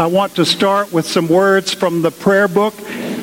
I 0.00 0.06
want 0.06 0.36
to 0.36 0.46
start 0.46 0.94
with 0.94 1.04
some 1.04 1.28
words 1.28 1.74
from 1.74 2.00
the 2.00 2.10
prayer 2.10 2.48
book. 2.48 2.74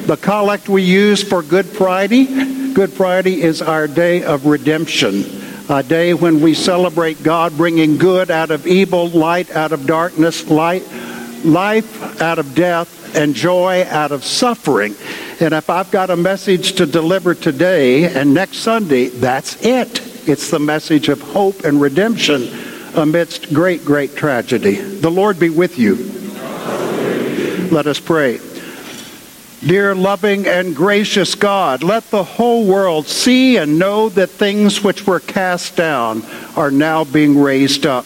The 0.06 0.16
collect 0.22 0.70
we 0.70 0.84
use 0.84 1.24
for 1.24 1.42
Good 1.42 1.66
Friday. 1.66 2.26
Good 2.72 2.94
Friday 2.94 3.42
is 3.42 3.64
our 3.64 3.88
day 3.88 4.22
of 4.22 4.46
redemption, 4.46 5.26
a 5.70 5.82
day 5.82 6.14
when 6.14 6.40
we 6.40 6.54
celebrate 6.54 7.24
God 7.24 7.58
bringing 7.58 7.98
good 7.98 8.30
out 8.30 8.52
of 8.52 8.68
evil, 8.68 9.10
light 9.10 9.50
out 9.56 9.72
of 9.72 9.88
darkness, 9.88 10.52
light, 10.52 10.84
life 11.44 12.22
out 12.22 12.38
of 12.38 12.54
death, 12.54 13.16
and 13.16 13.34
joy 13.34 13.84
out 13.90 14.12
of 14.12 14.24
suffering. 14.24 14.96
And 15.40 15.56
if 15.56 15.72
I've 15.72 15.90
got 15.90 16.12
a 16.12 16.16
message 16.16 16.74
to 16.74 16.86
deliver 16.86 17.34
today 17.34 18.04
and 18.04 18.36
next 18.36 18.58
Sunday, 18.58 19.08
that's 19.08 19.66
it. 19.66 20.30
It's 20.30 20.52
the 20.52 20.60
message 20.60 21.10
of 21.10 21.24
hope 21.24 21.64
and 21.64 21.82
redemption 21.82 22.48
amidst 22.94 23.52
great, 23.52 23.84
great 23.84 24.16
tragedy. 24.16 24.76
The 24.76 25.10
Lord 25.10 25.40
be 25.40 25.50
with 25.50 25.80
you. 25.80 26.17
Let 27.72 27.88
us 27.88 28.00
pray. 28.00 28.40
Dear 29.66 29.96
loving 29.96 30.48
and 30.48 30.76
gracious 30.76 31.36
God, 31.36 31.84
let 31.84 32.10
the 32.12 32.24
whole 32.24 32.66
world 32.66 33.08
see 33.08 33.58
and 33.58 33.80
know 33.80 34.10
that 34.10 34.30
things 34.30 34.84
which 34.84 35.08
were 35.08 35.20
cast 35.20 35.76
down 35.76 36.24
are 36.56 36.72
now 36.72 37.04
being 37.04 37.40
raised 37.40 37.86
up, 37.86 38.06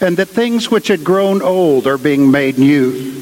and 0.00 0.16
that 0.18 0.28
things 0.28 0.70
which 0.70 0.88
had 0.88 1.02
grown 1.02 1.40
old 1.42 1.86
are 1.86 1.98
being 1.98 2.30
made 2.30 2.58
new 2.58 3.16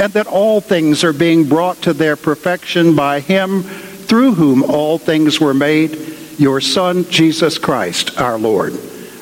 and 0.00 0.14
that 0.14 0.26
all 0.26 0.62
things 0.62 1.04
are 1.04 1.12
being 1.12 1.46
brought 1.46 1.82
to 1.82 1.92
their 1.92 2.16
perfection 2.16 2.96
by 2.96 3.20
him 3.20 3.62
through 3.62 4.32
whom 4.32 4.62
all 4.62 4.96
things 4.96 5.38
were 5.38 5.52
made, 5.52 5.94
your 6.38 6.58
Son, 6.58 7.04
Jesus 7.10 7.58
Christ, 7.58 8.18
our 8.18 8.38
Lord. 8.38 8.72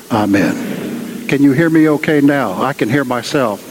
Amen. 0.09 1.27
Can 1.27 1.43
you 1.43 1.51
hear 1.51 1.69
me 1.69 1.89
okay 1.89 2.21
now? 2.21 2.63
I 2.63 2.71
can 2.71 2.87
hear 2.87 3.03
myself. 3.03 3.68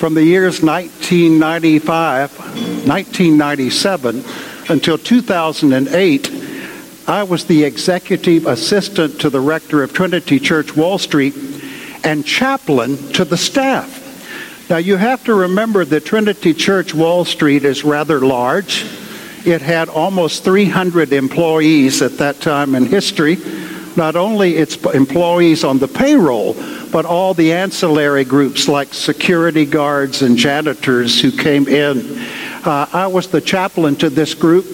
From 0.00 0.14
the 0.14 0.24
years 0.24 0.62
1995, 0.62 2.38
1997 2.88 4.24
until 4.70 4.96
2008, 4.96 6.30
I 7.06 7.22
was 7.22 7.44
the 7.44 7.64
executive 7.64 8.46
assistant 8.46 9.20
to 9.20 9.28
the 9.28 9.40
rector 9.40 9.82
of 9.82 9.92
Trinity 9.92 10.38
Church 10.38 10.74
Wall 10.74 10.96
Street 10.96 11.34
and 12.02 12.24
chaplain 12.24 12.96
to 13.12 13.26
the 13.26 13.36
staff. 13.36 14.70
Now, 14.70 14.78
you 14.78 14.96
have 14.96 15.22
to 15.24 15.34
remember 15.34 15.84
that 15.84 16.06
Trinity 16.06 16.54
Church 16.54 16.94
Wall 16.94 17.26
Street 17.26 17.66
is 17.66 17.84
rather 17.84 18.20
large. 18.20 18.86
It 19.44 19.60
had 19.60 19.90
almost 19.90 20.44
300 20.44 21.12
employees 21.12 22.00
at 22.00 22.16
that 22.16 22.40
time 22.40 22.74
in 22.74 22.86
history. 22.86 23.36
Not 23.96 24.16
only 24.16 24.56
its 24.56 24.76
employees 24.76 25.64
on 25.64 25.78
the 25.78 25.88
payroll, 25.88 26.54
but 26.92 27.04
all 27.04 27.34
the 27.34 27.52
ancillary 27.52 28.24
groups 28.24 28.68
like 28.68 28.94
security 28.94 29.64
guards 29.64 30.22
and 30.22 30.36
janitors 30.36 31.20
who 31.20 31.30
came 31.30 31.68
in. 31.68 32.18
Uh, 32.64 32.86
I 32.92 33.06
was 33.06 33.28
the 33.28 33.40
chaplain 33.40 33.96
to 33.96 34.10
this 34.10 34.34
group, 34.34 34.66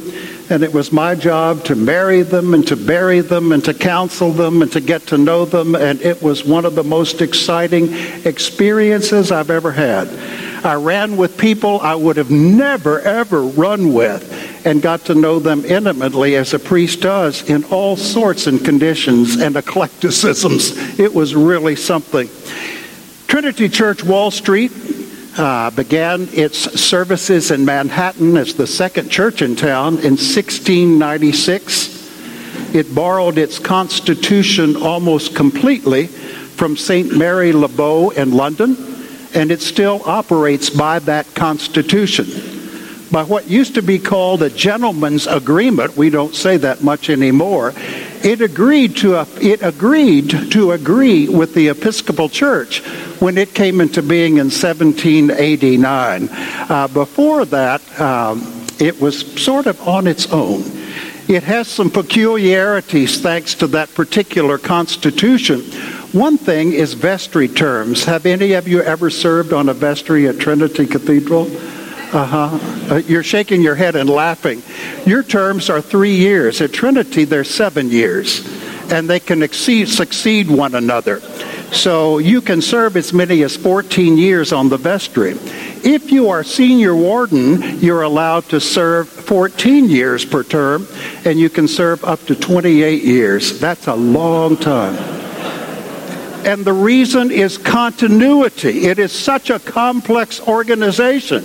and 0.51 0.63
it 0.63 0.73
was 0.73 0.93
my 0.93 1.15
job 1.15 1.65
to 1.65 1.77
marry 1.77 2.23
them 2.23 2.55
and 2.55 2.67
to 2.69 2.77
bury 2.77 3.21
them 3.21 3.53
and 3.53 3.65
to 3.65 3.75
counsel 3.75 4.33
them 4.33 4.63
and 4.63 4.71
to 4.73 4.81
get 4.81 5.07
to 5.09 5.19
know 5.19 5.45
them. 5.45 5.75
And 5.75 6.01
it 6.03 6.23
was 6.23 6.45
one 6.45 6.65
of 6.65 6.75
the 6.75 6.85
most 6.85 7.21
exciting 7.21 7.93
experiences 8.25 9.33
I've 9.33 9.51
ever 9.51 9.73
had. 9.73 10.09
I 10.65 10.75
ran 10.75 11.17
with 11.17 11.39
people 11.39 11.81
I 11.81 11.95
would 11.95 12.17
have 12.17 12.31
never, 12.31 13.01
ever 13.01 13.43
run 13.43 13.93
with 13.93 14.46
and 14.67 14.83
got 14.83 15.05
to 15.05 15.15
know 15.15 15.39
them 15.39 15.65
intimately 15.65 16.35
as 16.35 16.53
a 16.53 16.59
priest 16.59 17.01
does 17.01 17.49
in 17.49 17.63
all 17.67 17.97
sorts 17.97 18.49
and 18.49 18.65
conditions 18.65 19.37
and 19.37 19.55
eclecticisms. 19.55 20.99
It 20.99 21.15
was 21.15 21.37
really 21.37 21.77
something. 21.77 22.29
Trinity 23.29 23.69
Church 23.69 24.03
Wall 24.03 24.33
Street 24.33 24.73
uh, 25.39 25.71
began 25.71 26.29
its 26.33 26.59
services 26.81 27.53
in 27.53 27.65
Manhattan 27.65 28.37
as 28.37 28.55
the 28.55 28.67
second 28.67 29.09
church 29.09 29.41
in 29.41 29.55
town 29.55 29.99
in 29.99 30.17
1696. 30.19 32.75
It 32.75 32.93
borrowed 32.93 33.39
its 33.39 33.61
constitution 33.61 34.75
almost 34.77 35.37
completely 35.37 36.09
from 36.09 36.77
St. 36.77 37.17
Mary 37.17 37.53
Le 37.53 37.69
Bow 37.69 38.11
in 38.11 38.33
London, 38.33 38.77
and 39.33 39.53
it 39.53 39.63
still 39.63 40.03
operates 40.07 40.71
by 40.71 40.99
that 41.01 41.37
constitution. 41.37 42.27
By 43.11 43.23
what 43.23 43.49
used 43.49 43.77
to 43.77 43.83
be 43.83 43.99
called 43.99 44.43
a 44.43 44.51
gentleman's 44.51 45.27
agreement, 45.29 45.97
we 45.97 46.11
don't 46.11 46.35
say 46.35 46.57
that 46.57 46.83
much 46.83 47.09
anymore. 47.09 47.73
It 48.25 48.41
agreed 48.41 48.97
to 48.99 49.25
it 49.41 49.63
agreed 49.63 50.31
to 50.53 50.73
agree 50.73 51.29
with 51.29 51.55
the 51.55 51.69
Episcopal 51.69 52.29
Church 52.29 52.81
when 53.21 53.39
it 53.39 53.55
came 53.55 53.81
into 53.81 54.03
being 54.03 54.39
in 54.39 54.47
1789. 54.47 56.29
Uh, 56.33 56.89
before 56.89 57.45
that, 57.45 58.01
um, 58.01 58.67
it 58.81 59.01
was 59.01 59.21
sort 59.41 59.67
of 59.67 59.81
on 59.87 60.09
its 60.09 60.27
own. 60.33 60.63
It 61.29 61.43
has 61.43 61.69
some 61.69 61.91
peculiarities 61.91 63.21
thanks 63.21 63.55
to 63.57 63.67
that 63.69 63.95
particular 63.95 64.59
constitution. 64.59 65.61
One 66.13 66.39
thing 66.39 66.73
is 66.73 66.95
vestry 66.95 67.49
terms. 67.49 68.05
Have 68.05 68.27
any 68.27 68.53
of 68.53 68.69
you 68.69 68.81
ever 68.81 69.11
served 69.11 69.53
on 69.53 69.69
a 69.69 69.75
vestry 69.75 70.29
at 70.29 70.39
Trinity 70.39 70.87
Cathedral? 70.87 71.51
Uh-huh. 72.13 72.95
Uh, 72.95 72.99
you're 72.99 73.25
shaking 73.25 73.63
your 73.63 73.75
head 73.75 73.97
and 73.97 74.09
laughing. 74.09 74.63
Your 75.05 75.23
terms 75.23 75.69
are 75.69 75.81
three 75.81 76.15
years. 76.15 76.61
At 76.61 76.73
Trinity, 76.73 77.25
they're 77.25 77.43
seven 77.43 77.91
years, 77.91 78.47
and 78.93 79.11
they 79.11 79.19
can 79.19 79.43
exceed, 79.43 79.89
succeed 79.89 80.49
one 80.49 80.75
another. 80.77 81.21
So 81.73 82.19
you 82.19 82.41
can 82.41 82.63
serve 82.63 82.97
as 82.97 83.13
many 83.13 83.43
as 83.43 83.57
14 83.57 84.17
years 84.17 84.53
on 84.53 84.69
the 84.69 84.77
vestry. 84.77 85.33
If 85.83 86.13
you 86.13 86.29
are 86.31 86.45
senior 86.45 86.95
warden, 86.95 87.81
you're 87.81 88.03
allowed 88.03 88.49
to 88.51 88.61
serve 88.61 89.09
14 89.09 89.89
years 89.89 90.25
per 90.25 90.45
term, 90.45 90.87
and 91.25 91.41
you 91.41 91.51
can 91.51 91.67
serve 91.67 92.05
up 92.05 92.25
to 92.27 92.37
28 92.37 93.03
years. 93.03 93.59
That's 93.59 93.89
a 93.89 93.95
long 93.95 94.57
time. 94.57 94.95
And 96.47 96.65
the 96.65 96.73
reason 96.73 97.33
is 97.33 97.59
continuity. 97.59 98.87
It 98.87 99.01
is 99.01 99.11
such 99.11 99.51
a 99.51 99.59
complex 99.59 100.41
organization. 100.41 101.45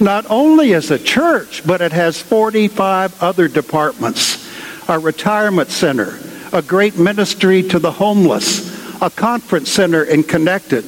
Not 0.00 0.24
only 0.30 0.72
as 0.72 0.90
a 0.90 0.98
church, 0.98 1.62
but 1.66 1.82
it 1.82 1.92
has 1.92 2.20
45 2.20 3.22
other 3.22 3.48
departments 3.48 4.48
a 4.88 4.98
retirement 4.98 5.70
center, 5.70 6.18
a 6.52 6.60
great 6.60 6.98
ministry 6.98 7.62
to 7.62 7.78
the 7.78 7.92
homeless, 7.92 9.00
a 9.00 9.08
conference 9.08 9.70
center 9.70 10.02
in 10.02 10.24
Connecticut, 10.24 10.84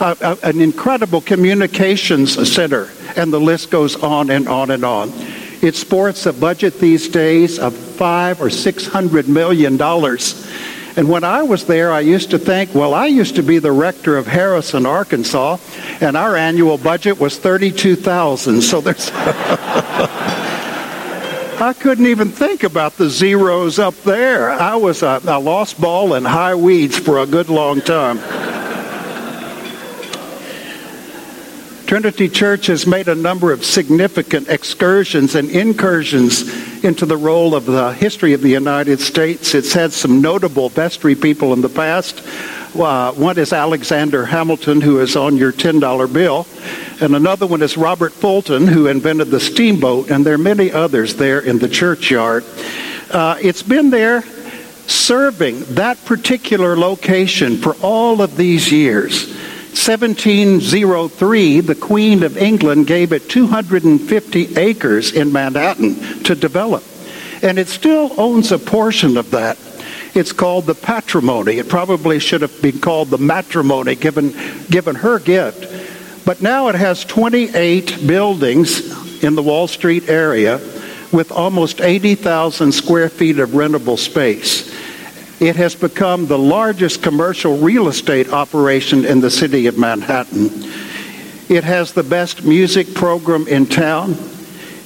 an 0.00 0.60
incredible 0.60 1.20
communications 1.20 2.52
center, 2.52 2.90
and 3.16 3.32
the 3.32 3.38
list 3.38 3.70
goes 3.70 3.94
on 4.02 4.30
and 4.30 4.48
on 4.48 4.72
and 4.72 4.84
on. 4.84 5.12
It 5.62 5.76
sports 5.76 6.26
a 6.26 6.32
budget 6.32 6.80
these 6.80 7.08
days 7.08 7.60
of 7.60 7.76
five 7.76 8.42
or 8.42 8.50
six 8.50 8.86
hundred 8.86 9.28
million 9.28 9.76
dollars. 9.76 10.46
And 10.96 11.08
when 11.08 11.24
I 11.24 11.42
was 11.42 11.64
there, 11.66 11.90
I 11.90 12.00
used 12.00 12.30
to 12.30 12.38
think, 12.38 12.74
well, 12.74 12.94
I 12.94 13.06
used 13.06 13.34
to 13.36 13.42
be 13.42 13.58
the 13.58 13.72
rector 13.72 14.16
of 14.16 14.26
Harrison, 14.28 14.86
Arkansas, 14.86 15.58
and 16.00 16.16
our 16.16 16.36
annual 16.36 16.78
budget 16.78 17.18
was 17.18 17.36
thirty-two 17.38 17.96
thousand. 17.96 18.62
So 18.62 18.80
there's. 18.80 19.10
I 21.56 21.72
couldn't 21.72 22.06
even 22.06 22.30
think 22.30 22.64
about 22.64 22.96
the 22.96 23.08
zeros 23.08 23.78
up 23.78 23.94
there. 24.02 24.50
I 24.50 24.74
was 24.76 25.02
a, 25.02 25.20
a 25.24 25.38
lost 25.38 25.80
ball 25.80 26.14
in 26.14 26.24
high 26.24 26.56
weeds 26.56 26.98
for 26.98 27.20
a 27.20 27.26
good 27.26 27.48
long 27.48 27.80
time. 27.80 28.18
Trinity 31.86 32.30
Church 32.30 32.66
has 32.68 32.86
made 32.86 33.08
a 33.08 33.14
number 33.14 33.52
of 33.52 33.62
significant 33.62 34.48
excursions 34.48 35.34
and 35.34 35.50
incursions 35.50 36.82
into 36.82 37.04
the 37.04 37.16
role 37.16 37.54
of 37.54 37.66
the 37.66 37.92
history 37.92 38.32
of 38.32 38.40
the 38.40 38.48
United 38.48 39.00
States. 39.00 39.54
It's 39.54 39.74
had 39.74 39.92
some 39.92 40.22
notable 40.22 40.70
vestry 40.70 41.14
people 41.14 41.52
in 41.52 41.60
the 41.60 41.68
past. 41.68 42.22
Uh, 42.74 43.12
one 43.12 43.38
is 43.38 43.52
Alexander 43.52 44.24
Hamilton, 44.24 44.80
who 44.80 45.00
is 45.00 45.14
on 45.14 45.36
your 45.36 45.52
$10 45.52 46.10
bill, 46.10 46.46
and 47.02 47.14
another 47.14 47.46
one 47.46 47.60
is 47.60 47.76
Robert 47.76 48.12
Fulton, 48.12 48.66
who 48.66 48.86
invented 48.86 49.28
the 49.28 49.38
steamboat, 49.38 50.10
and 50.10 50.24
there 50.24 50.34
are 50.34 50.38
many 50.38 50.72
others 50.72 51.16
there 51.16 51.40
in 51.40 51.58
the 51.58 51.68
churchyard. 51.68 52.44
Uh, 53.10 53.36
it's 53.42 53.62
been 53.62 53.90
there 53.90 54.22
serving 54.86 55.60
that 55.74 56.02
particular 56.06 56.76
location 56.76 57.58
for 57.58 57.74
all 57.82 58.22
of 58.22 58.36
these 58.36 58.72
years. 58.72 59.34
1703, 59.74 61.60
the 61.60 61.74
Queen 61.74 62.22
of 62.22 62.38
England 62.38 62.86
gave 62.86 63.12
it 63.12 63.28
250 63.28 64.56
acres 64.56 65.12
in 65.12 65.32
Manhattan 65.32 66.22
to 66.22 66.36
develop. 66.36 66.84
And 67.42 67.58
it 67.58 67.66
still 67.66 68.12
owns 68.16 68.52
a 68.52 68.58
portion 68.58 69.16
of 69.16 69.32
that. 69.32 69.58
It's 70.14 70.32
called 70.32 70.66
the 70.66 70.76
patrimony. 70.76 71.58
It 71.58 71.68
probably 71.68 72.20
should 72.20 72.42
have 72.42 72.62
been 72.62 72.78
called 72.78 73.10
the 73.10 73.18
matrimony 73.18 73.96
given, 73.96 74.32
given 74.70 74.94
her 74.94 75.18
gift. 75.18 76.24
But 76.24 76.40
now 76.40 76.68
it 76.68 76.76
has 76.76 77.04
28 77.04 78.06
buildings 78.06 79.24
in 79.24 79.34
the 79.34 79.42
Wall 79.42 79.66
Street 79.66 80.08
area 80.08 80.58
with 81.12 81.32
almost 81.32 81.80
80,000 81.80 82.70
square 82.70 83.08
feet 83.08 83.40
of 83.40 83.50
rentable 83.50 83.98
space. 83.98 84.72
It 85.44 85.56
has 85.56 85.74
become 85.74 86.26
the 86.26 86.38
largest 86.38 87.02
commercial 87.02 87.58
real 87.58 87.88
estate 87.88 88.30
operation 88.30 89.04
in 89.04 89.20
the 89.20 89.30
city 89.30 89.66
of 89.66 89.76
Manhattan. 89.76 90.46
It 91.50 91.64
has 91.64 91.92
the 91.92 92.02
best 92.02 92.44
music 92.44 92.94
program 92.94 93.46
in 93.46 93.66
town. 93.66 94.16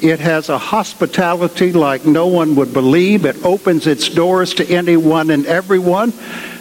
It 0.02 0.18
has 0.18 0.48
a 0.48 0.58
hospitality 0.58 1.72
like 1.72 2.04
no 2.04 2.26
one 2.26 2.56
would 2.56 2.72
believe. 2.72 3.24
It 3.24 3.44
opens 3.44 3.86
its 3.86 4.08
doors 4.08 4.52
to 4.54 4.68
anyone 4.68 5.30
and 5.30 5.46
everyone. 5.46 6.12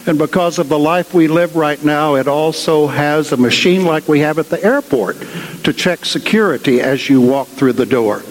And 0.05 0.19
because 0.19 0.59
of 0.59 0.69
the 0.69 0.77
life 0.77 1.15
we 1.15 1.27
live 1.27 1.55
right 1.55 1.83
now, 1.83 2.13
it 2.17 2.27
also 2.27 2.85
has 2.85 3.31
a 3.31 3.37
machine 3.37 3.83
like 3.83 4.07
we 4.07 4.19
have 4.19 4.37
at 4.37 4.51
the 4.51 4.63
airport 4.63 5.17
to 5.63 5.73
check 5.73 6.05
security 6.05 6.81
as 6.81 7.09
you 7.09 7.19
walk 7.19 7.47
through 7.47 7.73
the 7.73 7.87
door. 7.87 8.21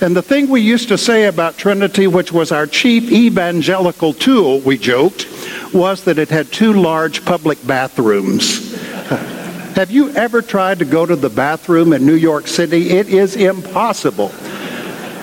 And 0.00 0.14
the 0.14 0.22
thing 0.22 0.48
we 0.48 0.60
used 0.60 0.88
to 0.88 0.98
say 0.98 1.24
about 1.24 1.56
Trinity, 1.56 2.06
which 2.06 2.30
was 2.30 2.52
our 2.52 2.66
chief 2.66 3.10
evangelical 3.10 4.12
tool, 4.12 4.60
we 4.60 4.76
joked, 4.76 5.26
was 5.72 6.04
that 6.04 6.18
it 6.18 6.28
had 6.28 6.52
two 6.52 6.74
large 6.74 7.24
public 7.24 7.64
bathrooms. 7.66 8.74
Have 9.76 9.90
you 9.90 10.10
ever 10.10 10.42
tried 10.42 10.78
to 10.78 10.84
go 10.84 11.06
to 11.06 11.16
the 11.16 11.30
bathroom 11.30 11.92
in 11.92 12.04
New 12.04 12.14
York 12.14 12.46
City? 12.46 12.90
It 12.90 13.08
is 13.08 13.36
impossible. 13.36 14.32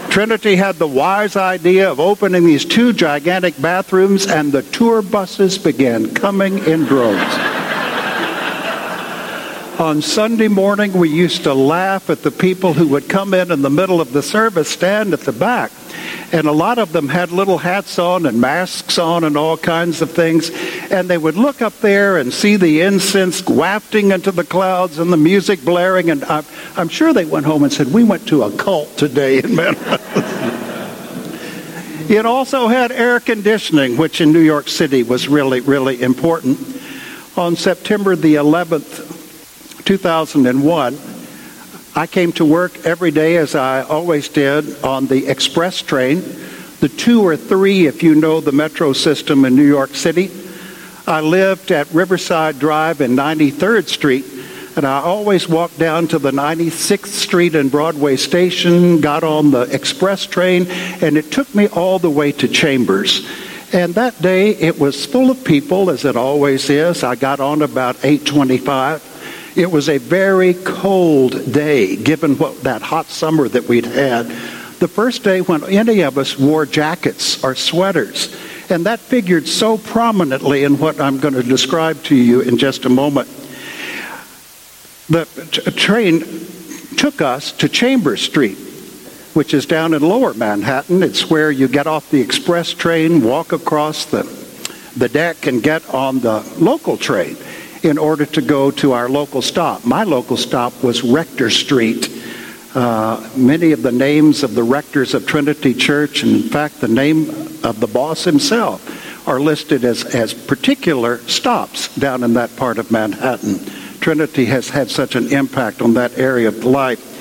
Trinity 0.09 0.55
had 0.55 0.75
the 0.75 0.87
wise 0.87 1.35
idea 1.35 1.89
of 1.89 1.99
opening 1.99 2.45
these 2.45 2.65
two 2.65 2.93
gigantic 2.93 3.59
bathrooms, 3.59 4.27
and 4.27 4.51
the 4.51 4.61
tour 4.61 5.01
buses 5.01 5.57
began 5.57 6.13
coming 6.13 6.59
in 6.65 6.85
droves. 6.85 7.35
On 9.79 10.03
Sunday 10.03 10.49
morning, 10.49 10.93
we 10.93 11.09
used 11.09 11.43
to 11.45 11.53
laugh 11.55 12.11
at 12.11 12.21
the 12.21 12.29
people 12.29 12.73
who 12.73 12.89
would 12.89 13.09
come 13.09 13.33
in 13.33 13.51
in 13.51 13.63
the 13.63 13.71
middle 13.71 13.99
of 14.01 14.13
the 14.13 14.21
service, 14.21 14.69
stand 14.69 15.13
at 15.13 15.21
the 15.21 15.31
back. 15.31 15.71
And 16.31 16.45
a 16.45 16.51
lot 16.51 16.77
of 16.77 16.91
them 16.91 17.09
had 17.09 17.31
little 17.31 17.57
hats 17.57 17.97
on 17.97 18.27
and 18.27 18.39
masks 18.39 18.99
on 18.99 19.23
and 19.23 19.35
all 19.35 19.57
kinds 19.57 20.03
of 20.03 20.11
things. 20.11 20.51
And 20.91 21.09
they 21.09 21.17
would 21.17 21.37
look 21.37 21.63
up 21.63 21.73
there 21.79 22.19
and 22.19 22.31
see 22.31 22.55
the 22.55 22.81
incense 22.81 23.43
wafting 23.47 24.11
into 24.11 24.31
the 24.31 24.43
clouds 24.43 24.99
and 24.99 25.11
the 25.11 25.17
music 25.17 25.65
blaring. 25.65 26.11
And 26.11 26.23
I'm, 26.25 26.45
I'm 26.77 26.89
sure 26.89 27.11
they 27.11 27.25
went 27.25 27.47
home 27.47 27.63
and 27.63 27.73
said, 27.73 27.91
We 27.91 28.03
went 28.03 28.27
to 28.27 28.43
a 28.43 28.51
cult 28.55 28.95
today 28.95 29.39
in 29.39 29.57
it 32.09 32.25
also 32.27 32.67
had 32.67 32.91
air 32.91 33.19
conditioning, 33.19 33.97
which 33.97 34.21
in 34.21 34.31
New 34.31 34.39
York 34.39 34.67
City 34.67 35.01
was 35.01 35.27
really, 35.27 35.61
really 35.61 35.99
important. 36.03 36.59
On 37.35 37.55
September 37.55 38.15
the 38.15 38.35
11th, 38.35 39.12
2001, 39.85 40.97
I 41.95 42.07
came 42.07 42.31
to 42.33 42.45
work 42.45 42.85
every 42.85 43.11
day 43.11 43.37
as 43.37 43.53
I 43.53 43.83
always 43.83 44.27
did 44.27 44.83
on 44.83 45.05
the 45.05 45.27
express 45.27 45.81
train, 45.81 46.21
the 46.79 46.89
two 46.89 47.21
or 47.21 47.37
three 47.37 47.85
if 47.85 48.01
you 48.01 48.15
know 48.15 48.41
the 48.41 48.51
metro 48.51 48.93
system 48.93 49.45
in 49.45 49.55
New 49.55 49.67
York 49.67 49.93
City. 49.93 50.31
I 51.05 51.21
lived 51.21 51.71
at 51.71 51.91
Riverside 51.93 52.57
Drive 52.57 53.01
and 53.01 53.17
93rd 53.17 53.87
Street, 53.87 54.25
and 54.75 54.85
I 54.85 55.01
always 55.01 55.47
walked 55.47 55.77
down 55.77 56.07
to 56.07 56.17
the 56.17 56.31
96th 56.31 57.07
Street 57.07 57.53
and 57.53 57.69
Broadway 57.69 58.15
station, 58.15 59.01
got 59.01 59.23
on 59.23 59.51
the 59.51 59.63
express 59.63 60.25
train, 60.25 60.65
and 60.69 61.15
it 61.15 61.31
took 61.31 61.53
me 61.53 61.67
all 61.67 61.99
the 61.99 62.09
way 62.09 62.31
to 62.31 62.47
Chambers. 62.47 63.29
And 63.71 63.93
that 63.95 64.19
day 64.21 64.51
it 64.51 64.79
was 64.79 65.05
full 65.05 65.29
of 65.29 65.43
people, 65.43 65.91
as 65.91 66.05
it 66.05 66.15
always 66.15 66.69
is. 66.69 67.03
I 67.03 67.15
got 67.15 67.39
on 67.39 67.61
about 67.61 67.97
825. 68.03 69.12
It 69.55 69.71
was 69.71 69.87
a 69.87 69.99
very 69.99 70.55
cold 70.55 71.51
day, 71.51 71.95
given 71.95 72.39
what 72.39 72.63
that 72.63 72.81
hot 72.81 73.05
summer 73.05 73.47
that 73.47 73.67
we'd 73.67 73.85
had. 73.85 74.25
The 74.79 74.87
first 74.87 75.23
day 75.23 75.41
when 75.41 75.63
any 75.65 76.01
of 76.01 76.17
us 76.17 76.37
wore 76.39 76.65
jackets 76.65 77.43
or 77.43 77.53
sweaters. 77.53 78.35
And 78.69 78.87
that 78.87 78.99
figured 78.99 79.47
so 79.47 79.77
prominently 79.77 80.63
in 80.63 80.79
what 80.79 80.99
I'm 80.99 81.19
going 81.19 81.35
to 81.35 81.43
describe 81.43 82.01
to 82.05 82.15
you 82.15 82.41
in 82.41 82.57
just 82.57 82.85
a 82.85 82.89
moment. 82.89 83.27
The 85.09 85.25
t- 85.51 85.71
train 85.71 86.21
took 86.97 87.21
us 87.21 87.51
to 87.53 87.69
Chambers 87.69 88.21
Street, 88.23 88.57
which 89.35 89.53
is 89.53 89.67
down 89.67 89.93
in 89.93 90.01
lower 90.01 90.33
Manhattan. 90.33 91.03
It's 91.03 91.29
where 91.29 91.51
you 91.51 91.67
get 91.67 91.85
off 91.85 92.09
the 92.09 92.21
express 92.21 92.71
train, 92.71 93.21
walk 93.21 93.51
across 93.51 94.05
the, 94.05 94.23
the 94.97 95.09
deck, 95.09 95.45
and 95.45 95.61
get 95.61 95.87
on 95.93 96.21
the 96.21 96.41
local 96.57 96.97
train 96.97 97.37
in 97.83 97.97
order 97.97 98.25
to 98.25 98.41
go 98.41 98.71
to 98.71 98.93
our 98.93 99.09
local 99.09 99.41
stop. 99.41 99.85
My 99.85 100.03
local 100.03 100.37
stop 100.37 100.83
was 100.83 101.03
Rector 101.03 101.49
Street. 101.49 102.09
Uh, 102.73 103.29
many 103.35 103.73
of 103.73 103.83
the 103.83 103.91
names 103.91 104.41
of 104.41 104.55
the 104.55 104.63
rectors 104.63 105.13
of 105.13 105.27
Trinity 105.27 105.73
Church, 105.73 106.23
and 106.23 106.31
in 106.31 106.43
fact, 106.43 106.81
the 106.81 106.87
name 106.87 107.29
of 107.63 107.79
the 107.79 107.87
boss 107.87 108.23
himself, 108.23 109.27
are 109.27 109.39
listed 109.39 109.85
as, 109.85 110.03
as 110.15 110.33
particular 110.33 111.19
stops 111.27 111.93
down 111.95 112.23
in 112.23 112.33
that 112.33 112.55
part 112.55 112.77
of 112.77 112.89
Manhattan. 112.91 113.59
Trinity 113.99 114.45
has 114.45 114.69
had 114.69 114.89
such 114.89 115.15
an 115.15 115.31
impact 115.31 115.81
on 115.81 115.93
that 115.93 116.17
area 116.17 116.47
of 116.47 116.63
life. 116.63 117.11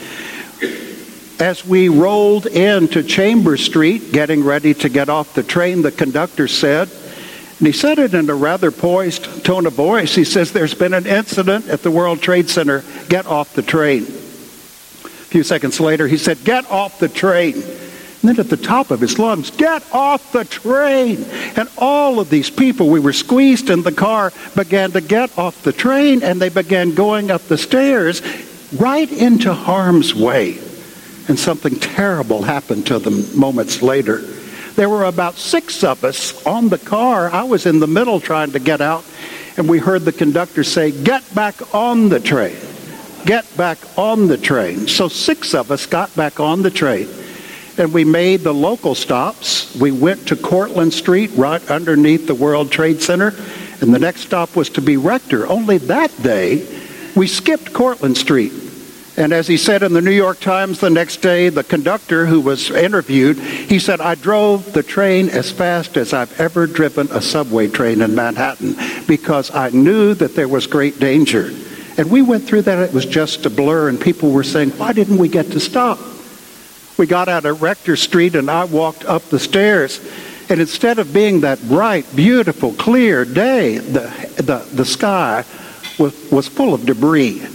As 1.40 1.66
we 1.66 1.88
rolled 1.88 2.46
into 2.46 3.02
Chambers 3.02 3.64
Street, 3.64 4.12
getting 4.12 4.44
ready 4.44 4.74
to 4.74 4.88
get 4.88 5.08
off 5.08 5.34
the 5.34 5.42
train, 5.42 5.82
the 5.82 5.92
conductor 5.92 6.46
said, 6.46 6.88
and 7.62 7.68
he 7.68 7.72
said 7.72 8.00
it 8.00 8.12
in 8.12 8.28
a 8.28 8.34
rather 8.34 8.72
poised 8.72 9.44
tone 9.44 9.66
of 9.66 9.74
voice. 9.74 10.16
He 10.16 10.24
says, 10.24 10.50
There's 10.50 10.74
been 10.74 10.92
an 10.92 11.06
incident 11.06 11.68
at 11.68 11.84
the 11.84 11.92
World 11.92 12.20
Trade 12.20 12.50
Center. 12.50 12.82
Get 13.08 13.24
off 13.24 13.54
the 13.54 13.62
train. 13.62 14.02
A 14.02 14.06
few 15.30 15.44
seconds 15.44 15.78
later, 15.78 16.08
he 16.08 16.18
said, 16.18 16.42
Get 16.42 16.68
off 16.72 16.98
the 16.98 17.08
train. 17.08 17.54
And 17.54 18.24
then 18.24 18.40
at 18.40 18.48
the 18.48 18.56
top 18.56 18.90
of 18.90 18.98
his 18.98 19.16
lungs, 19.16 19.52
Get 19.52 19.84
off 19.94 20.32
the 20.32 20.44
train. 20.44 21.22
And 21.54 21.68
all 21.78 22.18
of 22.18 22.30
these 22.30 22.50
people, 22.50 22.88
we 22.88 22.98
were 22.98 23.12
squeezed 23.12 23.70
in 23.70 23.82
the 23.82 23.92
car, 23.92 24.32
began 24.56 24.90
to 24.90 25.00
get 25.00 25.38
off 25.38 25.62
the 25.62 25.72
train 25.72 26.24
and 26.24 26.42
they 26.42 26.48
began 26.48 26.96
going 26.96 27.30
up 27.30 27.42
the 27.42 27.58
stairs 27.58 28.22
right 28.72 29.08
into 29.08 29.54
harm's 29.54 30.12
way. 30.12 30.58
And 31.28 31.38
something 31.38 31.76
terrible 31.76 32.42
happened 32.42 32.88
to 32.88 32.98
them 32.98 33.38
moments 33.38 33.82
later. 33.82 34.24
There 34.74 34.88
were 34.88 35.04
about 35.04 35.36
six 35.36 35.84
of 35.84 36.02
us 36.02 36.44
on 36.46 36.70
the 36.70 36.78
car. 36.78 37.30
I 37.30 37.44
was 37.44 37.66
in 37.66 37.78
the 37.78 37.86
middle 37.86 38.20
trying 38.20 38.52
to 38.52 38.58
get 38.58 38.80
out, 38.80 39.04
and 39.56 39.68
we 39.68 39.78
heard 39.78 40.02
the 40.02 40.12
conductor 40.12 40.64
say, 40.64 40.90
Get 40.90 41.34
back 41.34 41.74
on 41.74 42.08
the 42.08 42.20
train. 42.20 42.56
Get 43.26 43.56
back 43.56 43.78
on 43.98 44.28
the 44.28 44.38
train. 44.38 44.88
So 44.88 45.08
six 45.08 45.54
of 45.54 45.70
us 45.70 45.86
got 45.86 46.14
back 46.16 46.40
on 46.40 46.62
the 46.62 46.70
train. 46.70 47.08
And 47.78 47.92
we 47.92 48.04
made 48.04 48.40
the 48.40 48.52
local 48.52 48.94
stops. 48.94 49.74
We 49.76 49.90
went 49.92 50.28
to 50.28 50.36
Cortlandt 50.36 50.92
Street, 50.92 51.30
right 51.34 51.70
underneath 51.70 52.26
the 52.26 52.34
World 52.34 52.70
Trade 52.70 53.02
Center. 53.02 53.34
And 53.80 53.94
the 53.94 53.98
next 53.98 54.22
stop 54.22 54.56
was 54.56 54.70
to 54.70 54.80
be 54.80 54.96
Rector. 54.96 55.46
Only 55.46 55.78
that 55.78 56.10
day, 56.22 56.66
we 57.14 57.26
skipped 57.26 57.72
Cortlandt 57.72 58.16
Street 58.16 58.52
and 59.16 59.32
as 59.32 59.46
he 59.46 59.58
said 59.58 59.82
in 59.82 59.92
the 59.92 60.00
New 60.00 60.10
York 60.10 60.40
Times 60.40 60.80
the 60.80 60.88
next 60.88 61.18
day, 61.18 61.50
the 61.50 61.62
conductor 61.62 62.24
who 62.24 62.40
was 62.40 62.70
interviewed, 62.70 63.38
he 63.38 63.78
said, 63.78 64.00
I 64.00 64.14
drove 64.14 64.72
the 64.72 64.82
train 64.82 65.28
as 65.28 65.50
fast 65.50 65.98
as 65.98 66.14
I've 66.14 66.40
ever 66.40 66.66
driven 66.66 67.08
a 67.10 67.20
subway 67.20 67.68
train 67.68 68.00
in 68.00 68.14
Manhattan 68.14 68.74
because 69.06 69.54
I 69.54 69.68
knew 69.68 70.14
that 70.14 70.34
there 70.34 70.48
was 70.48 70.66
great 70.66 70.98
danger. 70.98 71.50
And 71.98 72.10
we 72.10 72.22
went 72.22 72.44
through 72.44 72.62
that, 72.62 72.78
it 72.78 72.94
was 72.94 73.04
just 73.04 73.44
a 73.44 73.50
blur, 73.50 73.90
and 73.90 74.00
people 74.00 74.30
were 74.30 74.44
saying, 74.44 74.70
Why 74.70 74.94
didn't 74.94 75.18
we 75.18 75.28
get 75.28 75.50
to 75.52 75.60
stop? 75.60 75.98
We 76.96 77.06
got 77.06 77.28
out 77.28 77.44
at 77.44 77.60
Rector 77.60 77.96
Street, 77.96 78.34
and 78.34 78.50
I 78.50 78.64
walked 78.64 79.04
up 79.04 79.24
the 79.24 79.38
stairs. 79.38 80.00
And 80.48 80.58
instead 80.58 80.98
of 80.98 81.12
being 81.12 81.40
that 81.40 81.60
bright, 81.68 82.06
beautiful, 82.16 82.72
clear 82.72 83.26
day, 83.26 83.76
the, 83.76 84.10
the, 84.36 84.66
the 84.72 84.84
sky 84.86 85.44
was, 85.98 86.30
was 86.30 86.48
full 86.48 86.72
of 86.72 86.86
debris 86.86 87.46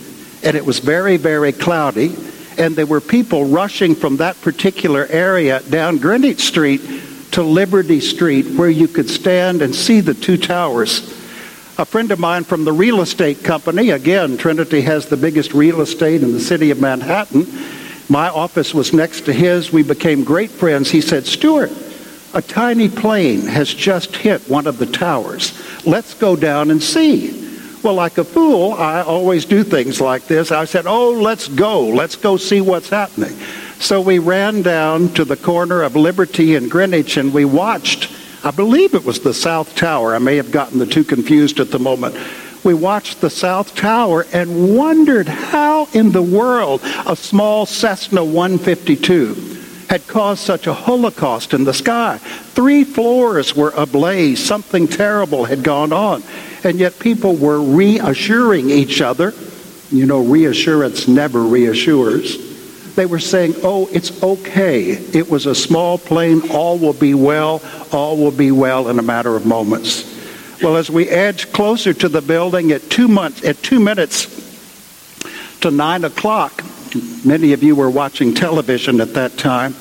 and 0.48 0.56
it 0.56 0.66
was 0.66 0.80
very, 0.80 1.18
very 1.18 1.52
cloudy. 1.52 2.16
And 2.58 2.74
there 2.74 2.86
were 2.86 3.02
people 3.02 3.44
rushing 3.46 3.96
from 3.96 4.18
that 4.18 4.40
particular 4.40 5.06
area 5.08 5.60
down 5.64 5.98
Greenwich 5.98 6.40
Street 6.40 6.80
to 7.32 7.44
Liberty 7.44 8.00
Street, 8.00 8.46
where 8.56 8.70
you 8.70 8.88
could 8.88 9.10
stand 9.10 9.62
and 9.62 9.76
see 9.76 10.00
the 10.00 10.14
two 10.14 10.38
towers. 10.38 11.10
A 11.78 11.84
friend 11.84 12.10
of 12.12 12.20
mine 12.20 12.46
from 12.46 12.64
the 12.64 12.72
real 12.72 13.02
estate 13.02 13.44
company, 13.44 13.90
again, 13.90 14.38
Trinity 14.38 14.80
has 14.82 15.08
the 15.08 15.18
biggest 15.18 15.54
real 15.54 15.82
estate 15.82 16.24
in 16.24 16.32
the 16.32 16.40
city 16.40 16.72
of 16.72 16.80
Manhattan. 16.80 17.46
My 18.08 18.30
office 18.30 18.74
was 18.74 18.94
next 18.94 19.26
to 19.26 19.34
his. 19.34 19.74
We 19.74 19.84
became 19.84 20.24
great 20.24 20.50
friends. 20.50 20.90
He 20.90 21.02
said, 21.02 21.26
Stuart, 21.26 21.74
a 22.34 22.42
tiny 22.42 22.88
plane 22.88 23.42
has 23.42 23.72
just 23.72 24.16
hit 24.16 24.48
one 24.50 24.66
of 24.66 24.78
the 24.78 24.86
towers. 24.86 25.62
Let's 25.86 26.14
go 26.14 26.38
down 26.38 26.72
and 26.72 26.82
see. 26.82 27.47
Well, 27.84 27.94
like 27.94 28.18
a 28.18 28.24
fool, 28.24 28.74
I 28.74 29.02
always 29.02 29.46
do 29.46 29.64
things 29.64 30.02
like 30.02 30.26
this. 30.28 30.52
I 30.52 30.66
said, 30.66 30.88
Oh, 30.88 31.12
let's 31.12 31.48
go. 31.48 31.82
Let's 31.88 32.16
go 32.16 32.38
see 32.38 32.60
what's 32.60 32.90
happening. 32.90 33.38
So 33.80 34.02
we 34.02 34.20
ran 34.20 34.64
down 34.64 35.14
to 35.14 35.24
the 35.24 35.38
corner 35.38 35.84
of 35.84 35.96
Liberty 35.96 36.56
and 36.56 36.70
Greenwich 36.70 37.18
and 37.18 37.34
we 37.34 37.46
watched, 37.46 38.12
I 38.44 38.52
believe 38.52 38.96
it 38.96 39.06
was 39.06 39.20
the 39.20 39.34
South 39.34 39.76
Tower. 39.76 40.16
I 40.16 40.20
may 40.20 40.36
have 40.38 40.52
gotten 40.52 40.80
the 40.80 40.86
two 40.86 41.04
confused 41.04 41.60
at 41.60 41.72
the 41.72 41.80
moment. 41.80 42.16
We 42.64 42.74
watched 42.74 43.22
the 43.22 43.30
South 43.30 43.76
Tower 43.76 44.26
and 44.34 44.76
wondered 44.76 45.28
how 45.28 45.88
in 45.94 46.12
the 46.12 46.24
world 46.24 46.82
a 47.06 47.16
small 47.16 47.66
Cessna 47.66 48.26
152 48.26 49.57
had 49.90 50.08
caused 50.08 50.42
such 50.44 50.68
a 50.68 50.74
holocaust 50.74 51.54
in 51.54 51.64
the 51.64 51.74
sky. 51.74 52.18
Three 52.18 52.84
floors 52.84 53.56
were 53.56 53.72
ablaze. 53.72 54.44
Something 54.44 54.88
terrible 54.88 55.46
had 55.46 55.64
gone 55.64 55.94
on. 55.94 56.24
And 56.64 56.80
yet 56.80 57.00
people 57.00 57.36
were 57.36 57.62
reassuring 57.62 58.70
each 58.70 59.02
other 59.02 59.34
You 59.92 60.06
know, 60.06 60.22
reassurance 60.22 61.08
never 61.08 61.42
reassures. 61.44 62.46
They 62.96 63.06
were 63.06 63.20
saying, 63.20 63.56
oh, 63.64 63.88
it's 63.92 64.22
okay. 64.22 64.92
It 64.92 65.30
was 65.30 65.46
a 65.46 65.56
small 65.56 65.98
plane. 65.98 66.50
All 66.52 66.78
will 66.78 66.94
be 66.94 67.14
well. 67.14 67.62
All 67.92 68.18
will 68.18 68.32
be 68.32 68.52
well 68.52 68.90
in 68.90 69.00
a 69.00 69.04
matter 69.04 69.36
of 69.36 69.46
moments. 69.46 70.16
Well, 70.62 70.76
as 70.76 70.90
we 70.90 71.08
edged 71.08 71.54
closer 71.54 71.94
to 71.94 72.10
the 72.10 72.22
building 72.22 72.72
at 72.72 72.90
two, 72.90 73.08
months, 73.08 73.46
at 73.46 73.62
two 73.62 73.80
minutes 73.80 74.28
to 75.62 75.72
nine 75.72 76.04
o'clock, 76.04 76.64
many 77.26 77.54
of 77.54 77.64
you 77.64 77.76
were 77.76 77.90
watching 77.90 78.34
television 78.34 79.02
at 79.02 79.14
that 79.14 79.38
time, 79.38 79.76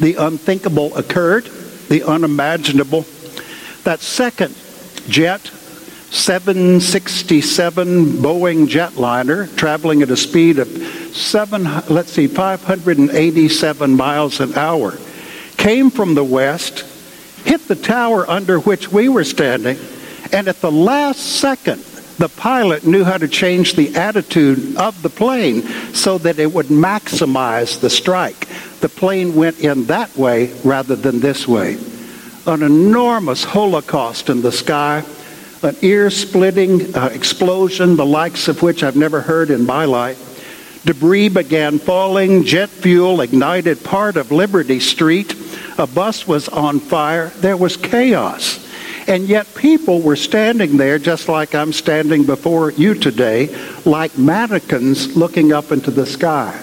the 0.00 0.14
unthinkable 0.14 0.96
occurred, 0.96 1.44
the 1.88 2.02
unimaginable. 2.02 3.06
That 3.84 4.00
second 4.00 4.54
jet 5.08 5.50
767 6.14 8.04
Boeing 8.22 8.68
jetliner 8.68 9.54
traveling 9.56 10.02
at 10.02 10.10
a 10.10 10.16
speed 10.16 10.58
of 10.60 10.68
seven, 11.12 11.64
let's 11.88 12.12
see, 12.12 12.28
587 12.28 13.96
miles 13.96 14.38
an 14.38 14.54
hour, 14.54 14.96
came 15.56 15.90
from 15.90 16.14
the 16.14 16.22
west, 16.22 16.84
hit 17.44 17.66
the 17.66 17.74
tower 17.74 18.28
under 18.30 18.60
which 18.60 18.92
we 18.92 19.08
were 19.08 19.24
standing, 19.24 19.76
and 20.32 20.46
at 20.46 20.60
the 20.60 20.70
last 20.70 21.18
second, 21.18 21.84
the 22.18 22.28
pilot 22.28 22.86
knew 22.86 23.04
how 23.04 23.18
to 23.18 23.28
change 23.28 23.74
the 23.74 23.96
attitude 23.96 24.76
of 24.76 25.02
the 25.02 25.10
plane 25.10 25.62
so 25.92 26.18
that 26.18 26.38
it 26.38 26.52
would 26.52 26.66
maximize 26.66 27.80
the 27.80 27.90
strike. 27.90 28.48
The 28.80 28.88
plane 28.88 29.34
went 29.34 29.60
in 29.60 29.86
that 29.86 30.16
way 30.16 30.52
rather 30.62 30.96
than 30.96 31.20
this 31.20 31.48
way. 31.48 31.78
An 32.46 32.62
enormous 32.62 33.44
holocaust 33.44 34.28
in 34.28 34.42
the 34.42 34.52
sky 34.52 35.04
an 35.64 35.76
ear 35.80 36.10
splitting 36.10 36.94
uh, 36.94 37.06
explosion, 37.06 37.96
the 37.96 38.04
likes 38.04 38.48
of 38.48 38.62
which 38.62 38.82
I've 38.82 38.96
never 38.96 39.22
heard 39.22 39.50
in 39.50 39.64
my 39.64 39.86
life. 39.86 40.82
Debris 40.84 41.30
began 41.30 41.78
falling, 41.78 42.44
jet 42.44 42.68
fuel 42.68 43.22
ignited 43.22 43.82
part 43.82 44.18
of 44.18 44.30
Liberty 44.30 44.78
Street, 44.78 45.34
a 45.78 45.86
bus 45.86 46.28
was 46.28 46.48
on 46.50 46.80
fire, 46.80 47.28
there 47.40 47.56
was 47.56 47.78
chaos. 47.78 48.63
And 49.06 49.28
yet 49.28 49.54
people 49.54 50.00
were 50.00 50.16
standing 50.16 50.76
there 50.76 50.98
just 50.98 51.28
like 51.28 51.54
I'm 51.54 51.72
standing 51.72 52.24
before 52.24 52.70
you 52.70 52.94
today, 52.94 53.54
like 53.84 54.16
mannequins 54.16 55.16
looking 55.16 55.52
up 55.52 55.72
into 55.72 55.90
the 55.90 56.06
sky. 56.06 56.60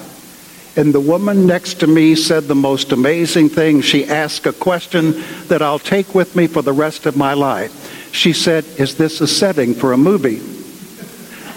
And 0.75 0.93
the 0.93 0.99
woman 0.99 1.45
next 1.45 1.81
to 1.81 1.87
me 1.87 2.15
said 2.15 2.45
the 2.45 2.55
most 2.55 2.91
amazing 2.93 3.49
thing. 3.49 3.81
She 3.81 4.05
asked 4.05 4.45
a 4.45 4.53
question 4.53 5.21
that 5.47 5.61
I'll 5.61 5.79
take 5.79 6.15
with 6.15 6.35
me 6.35 6.47
for 6.47 6.61
the 6.61 6.73
rest 6.73 7.05
of 7.05 7.17
my 7.17 7.33
life. 7.33 8.09
She 8.13 8.33
said, 8.33 8.65
Is 8.77 8.95
this 8.95 9.21
a 9.21 9.27
setting 9.27 9.73
for 9.73 9.93
a 9.93 9.97
movie? 9.97 10.41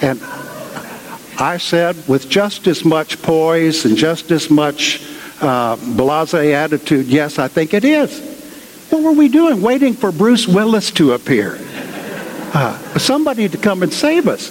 And 0.02 0.20
I 1.38 1.56
said, 1.58 1.96
with 2.08 2.28
just 2.28 2.66
as 2.66 2.84
much 2.84 3.20
poise 3.22 3.84
and 3.84 3.96
just 3.96 4.30
as 4.30 4.50
much 4.50 5.02
uh, 5.40 5.76
blase 5.96 6.34
attitude, 6.34 7.06
yes, 7.06 7.38
I 7.38 7.48
think 7.48 7.74
it 7.74 7.84
is. 7.84 8.33
What 8.90 9.02
were 9.02 9.12
we 9.12 9.28
doing? 9.28 9.60
Waiting 9.60 9.94
for 9.94 10.12
Bruce 10.12 10.46
Willis 10.46 10.90
to 10.92 11.12
appear. 11.12 11.58
Uh, 12.52 12.78
somebody 12.98 13.48
to 13.48 13.58
come 13.58 13.82
and 13.82 13.92
save 13.92 14.28
us. 14.28 14.50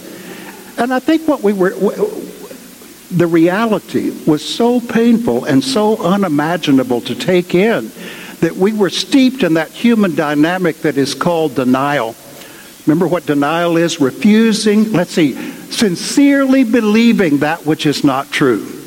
And 0.78 0.94
I 0.94 1.00
think 1.00 1.28
what 1.28 1.42
we 1.42 1.54
were, 1.54 1.70
the 3.12 3.28
reality 3.28 4.12
was 4.26 4.44
so 4.44 4.82
painful 4.82 5.46
and 5.46 5.64
so 5.64 5.98
unimaginable 5.98 7.02
to 7.02 7.16
take 7.16 7.56
in 7.56 7.92
that 8.42 8.56
we 8.58 8.74
were 8.74 8.90
steeped 8.90 9.44
in 9.44 9.54
that 9.54 9.70
human 9.70 10.16
dynamic 10.16 10.78
that 10.80 10.98
is 10.98 11.16
called 11.16 11.56
denial. 11.56 12.16
Remember 12.86 13.08
what 13.08 13.26
denial 13.26 13.78
is? 13.78 14.02
Refusing, 14.02 14.92
let's 14.92 15.12
see, 15.12 15.34
sincerely 15.72 16.66
believing 16.66 17.38
that 17.38 17.66
which 17.66 17.86
is 17.86 18.04
not 18.04 18.30
true. 18.32 18.83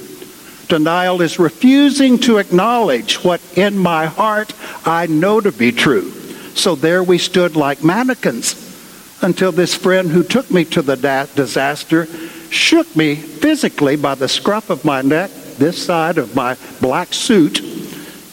Denial 0.68 1.20
is 1.22 1.38
refusing 1.38 2.18
to 2.20 2.38
acknowledge 2.38 3.22
what 3.24 3.40
in 3.56 3.78
my 3.78 4.06
heart 4.06 4.52
I 4.84 5.06
know 5.06 5.40
to 5.40 5.52
be 5.52 5.72
true. 5.72 6.10
So 6.54 6.74
there 6.74 7.02
we 7.02 7.18
stood 7.18 7.56
like 7.56 7.84
mannequins 7.84 8.62
until 9.22 9.52
this 9.52 9.74
friend 9.74 10.10
who 10.10 10.22
took 10.22 10.50
me 10.50 10.64
to 10.66 10.82
the 10.82 10.96
da- 10.96 11.26
disaster 11.34 12.06
shook 12.50 12.94
me 12.96 13.14
physically 13.14 13.96
by 13.96 14.14
the 14.14 14.28
scruff 14.28 14.70
of 14.70 14.84
my 14.84 15.02
neck, 15.02 15.30
this 15.58 15.84
side 15.84 16.18
of 16.18 16.34
my 16.34 16.56
black 16.80 17.12
suit, 17.12 17.60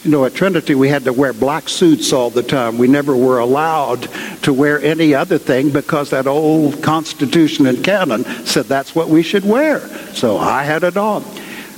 you 0.04 0.10
know, 0.10 0.26
at 0.26 0.34
Trinity, 0.34 0.74
we 0.74 0.90
had 0.90 1.04
to 1.04 1.14
wear 1.14 1.32
black 1.32 1.66
suits 1.66 2.12
all 2.12 2.28
the 2.28 2.42
time. 2.42 2.76
We 2.76 2.88
never 2.88 3.16
were 3.16 3.38
allowed 3.38 4.02
to 4.42 4.52
wear 4.52 4.78
any 4.82 5.14
other 5.14 5.38
thing 5.38 5.70
because 5.70 6.10
that 6.10 6.26
old 6.26 6.82
Constitution 6.82 7.66
and 7.66 7.82
canon 7.82 8.24
said 8.44 8.66
that's 8.66 8.94
what 8.94 9.08
we 9.08 9.22
should 9.22 9.46
wear. 9.46 9.80
So 10.14 10.36
I 10.36 10.62
had 10.62 10.84
it 10.84 10.98
on. 10.98 11.24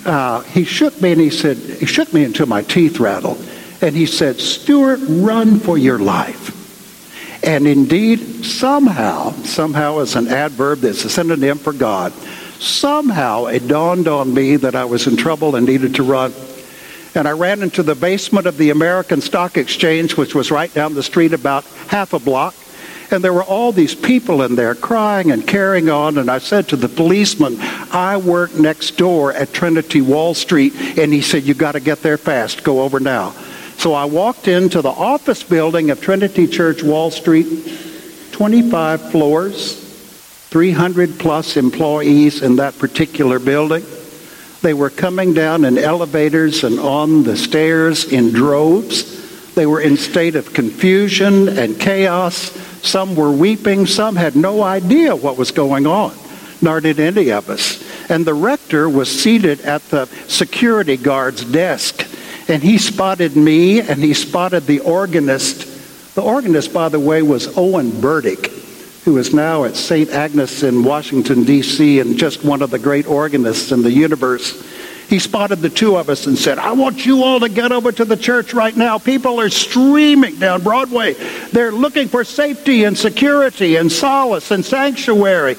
Uh, 0.07 0.41
he 0.43 0.65
shook 0.65 1.01
me 1.03 1.13
and 1.13 1.21
he 1.21 1.31
said, 1.31 1.57
he 1.57 1.87
shook 1.87 2.13
me 2.13 2.25
until 2.25 2.47
my 2.47 2.63
teeth 2.63 3.01
rattled. 3.01 3.45
And 3.83 3.95
he 3.95 4.07
said, 4.07 4.41
Stuart, 4.41 5.01
run 5.03 5.59
for 5.59 5.77
your 5.77 5.99
life. 5.99 6.55
And 7.45 7.67
indeed, 7.67 8.45
somehow, 8.45 9.33
somehow 9.43 9.99
as 9.99 10.17
an 10.17 10.29
adverb 10.29 10.81
that's 10.81 11.05
a 11.05 11.11
synonym 11.11 11.59
for 11.59 11.73
God, 11.73 12.13
somehow 12.13 13.47
it 13.47 13.69
dawned 13.69 14.09
on 14.09 14.33
me 14.33 14.57
that 14.57 14.75
I 14.75 14.85
was 14.85 15.07
in 15.07 15.17
trouble 15.17 15.57
and 15.57 15.67
needed 15.67 15.97
to 15.97 16.03
run 16.03 16.33
and 17.17 17.27
I 17.27 17.33
ran 17.33 17.63
into 17.63 17.83
the 17.83 17.95
basement 17.95 18.47
of 18.47 18.59
the 18.59 18.69
American 18.69 19.23
Stock 19.23 19.57
Exchange, 19.57 20.19
which 20.19 20.35
was 20.35 20.51
right 20.51 20.73
down 20.75 20.93
the 20.93 21.03
street 21.03 21.33
about 21.33 21.65
half 21.89 22.13
a 22.13 22.19
block. 22.19 22.55
And 23.11 23.23
there 23.23 23.33
were 23.33 23.45
all 23.45 23.73
these 23.73 23.95
people 23.95 24.43
in 24.43 24.57
there 24.57 24.75
crying 24.75 25.31
and 25.31 25.47
carrying 25.47 25.89
on. 25.89 26.19
And 26.19 26.31
I 26.31 26.39
said 26.39 26.69
to 26.69 26.77
the 26.77 26.89
policeman, 26.89 27.57
I 27.61 28.17
work 28.17 28.55
next 28.55 28.97
door 28.97 29.33
at 29.33 29.53
Trinity 29.53 30.01
Wall 30.01 30.35
Street. 30.35 30.75
And 30.99 31.13
he 31.13 31.23
said, 31.23 31.45
You 31.45 31.55
got 31.55 31.73
to 31.73 31.81
get 31.81 32.03
there 32.03 32.19
fast. 32.19 32.65
Go 32.65 32.83
over 32.83 33.01
now. 33.01 33.33
So 33.79 33.93
I 33.93 34.07
walked 34.07 34.49
into 34.49 34.83
the 34.83 34.91
office 34.91 35.43
building 35.43 35.91
of 35.91 36.01
Trinity 36.01 36.47
Church 36.47 36.83
Wall 36.83 37.11
Street, 37.11 37.47
25 38.33 39.11
floors, 39.11 39.79
300 40.51 41.19
plus 41.19 41.57
employees 41.57 42.43
in 42.43 42.57
that 42.57 42.79
particular 42.79 43.39
building. 43.39 43.85
They 44.63 44.75
were 44.75 44.91
coming 44.91 45.35
down 45.35 45.65
in 45.65 45.79
elevators 45.79 46.65
and 46.65 46.81
on 46.81 47.23
the 47.23 47.37
stairs 47.37 48.11
in 48.11 48.33
droves. 48.33 49.16
They 49.57 49.65
were 49.65 49.81
in 49.81 49.97
state 49.97 50.37
of 50.37 50.53
confusion 50.53 51.49
and 51.49 51.81
chaos. 51.81 52.51
Some 52.87 53.17
were 53.17 53.33
weeping. 53.33 53.87
Some 53.87 54.15
had 54.15 54.37
no 54.37 54.63
idea 54.63 55.17
what 55.17 55.39
was 55.39 55.51
going 55.51 55.87
on, 55.87 56.15
nor 56.61 56.83
did 56.83 57.01
any 57.01 57.33
of 57.33 57.49
us. 57.49 57.83
And 58.11 58.27
the 58.27 58.35
rector 58.35 58.87
was 58.87 59.11
seated 59.11 59.63
at 59.63 59.83
the 59.89 60.07
security 60.29 60.99
guard's 60.99 61.43
desk. 61.43 62.07
And 62.49 62.63
he 62.63 62.77
spotted 62.77 63.35
me 63.35 63.81
and 63.81 64.03
he 64.05 64.13
spotted 64.13 64.67
the 64.67 64.81
organist. 64.81 66.15
The 66.15 66.23
organist, 66.23 66.75
by 66.75 66.91
the 66.91 67.01
way, 67.01 67.23
was 67.23 67.57
Owen 67.57 67.99
Burdick 67.99 68.53
who 69.07 69.19
is 69.19 69.33
now 69.33 69.63
at 69.63 69.77
St. 69.77 70.11
Agnes 70.11 70.65
in 70.65 70.83
Washington, 70.83 71.45
D.C., 71.45 72.01
and 72.01 72.19
just 72.19 72.45
one 72.45 72.61
of 72.61 72.71
the 72.71 72.79
great 72.81 73.07
organists 73.07 73.71
in 73.71 73.83
the 73.83 73.93
universe. 73.93 74.67
He 75.09 75.21
spotted 75.21 75.61
the 75.61 75.71
two 75.71 75.97
of 75.97 76.09
us 76.11 76.27
and 76.27 76.37
said, 76.37 76.59
I 76.59 76.73
want 76.73 77.07
you 77.07 77.23
all 77.23 77.41
to 77.41 77.49
get 77.49 77.71
over 77.71 77.93
to 77.93 78.05
the 78.05 78.17
church 78.17 78.53
right 78.53 78.77
now. 78.77 78.99
People 78.99 79.41
are 79.41 79.51
streaming 79.51 80.37
down 80.37 80.63
Broadway. 80.63 81.15
They're 81.53 81.71
looking 81.71 82.09
for 82.09 82.25
safety 82.25 82.83
and 82.85 82.99
security 82.99 83.77
and 83.77 83.91
solace 83.91 84.51
and 84.51 84.65
sanctuary. 84.65 85.57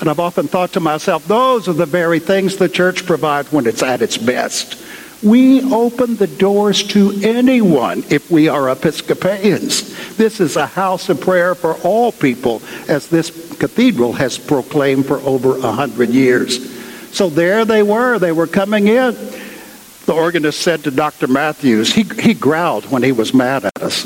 And 0.00 0.08
I've 0.08 0.20
often 0.20 0.48
thought 0.48 0.72
to 0.74 0.80
myself, 0.80 1.26
those 1.26 1.68
are 1.68 1.74
the 1.74 1.86
very 1.86 2.20
things 2.20 2.56
the 2.56 2.68
church 2.68 3.04
provides 3.04 3.52
when 3.52 3.66
it's 3.66 3.82
at 3.82 4.02
its 4.02 4.16
best. 4.16 4.82
We 5.22 5.62
open 5.72 6.16
the 6.16 6.26
doors 6.26 6.82
to 6.88 7.18
anyone 7.22 8.04
if 8.10 8.30
we 8.30 8.48
are 8.48 8.70
Episcopalians. 8.70 10.16
This 10.16 10.40
is 10.40 10.56
a 10.56 10.66
house 10.66 11.08
of 11.08 11.20
prayer 11.20 11.54
for 11.54 11.74
all 11.78 12.12
people, 12.12 12.60
as 12.88 13.08
this 13.08 13.30
cathedral 13.58 14.12
has 14.12 14.36
proclaimed 14.36 15.06
for 15.06 15.18
over 15.20 15.56
a 15.58 15.72
hundred 15.72 16.10
years. 16.10 16.75
So 17.16 17.30
there 17.30 17.64
they 17.64 17.82
were. 17.82 18.18
They 18.18 18.30
were 18.30 18.46
coming 18.46 18.88
in. 18.88 19.16
The 20.04 20.12
organist 20.12 20.60
said 20.60 20.84
to 20.84 20.90
Dr. 20.90 21.26
Matthews, 21.26 21.90
he, 21.90 22.02
he 22.02 22.34
growled 22.34 22.90
when 22.90 23.02
he 23.02 23.10
was 23.10 23.32
mad 23.32 23.64
at 23.64 23.82
us. 23.82 24.04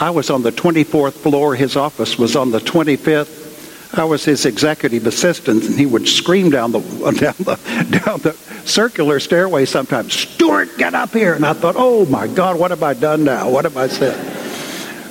I 0.00 0.10
was 0.10 0.28
on 0.28 0.42
the 0.42 0.50
24th 0.50 1.12
floor. 1.12 1.54
His 1.54 1.76
office 1.76 2.18
was 2.18 2.34
on 2.34 2.50
the 2.50 2.58
25th. 2.58 3.96
I 3.96 4.02
was 4.02 4.24
his 4.24 4.44
executive 4.44 5.06
assistant, 5.06 5.66
and 5.66 5.78
he 5.78 5.86
would 5.86 6.08
scream 6.08 6.50
down 6.50 6.72
the 6.72 6.80
down 7.20 7.34
the 7.38 8.00
down 8.04 8.18
the 8.22 8.32
circular 8.64 9.20
stairway 9.20 9.64
sometimes, 9.64 10.14
Stuart, 10.14 10.76
get 10.78 10.94
up 10.94 11.12
here. 11.12 11.34
And 11.34 11.46
I 11.46 11.52
thought, 11.52 11.76
oh 11.78 12.04
my 12.06 12.26
God, 12.26 12.58
what 12.58 12.72
have 12.72 12.82
I 12.82 12.94
done 12.94 13.22
now? 13.22 13.48
What 13.48 13.64
have 13.64 13.76
I 13.76 13.86
said? 13.86 14.37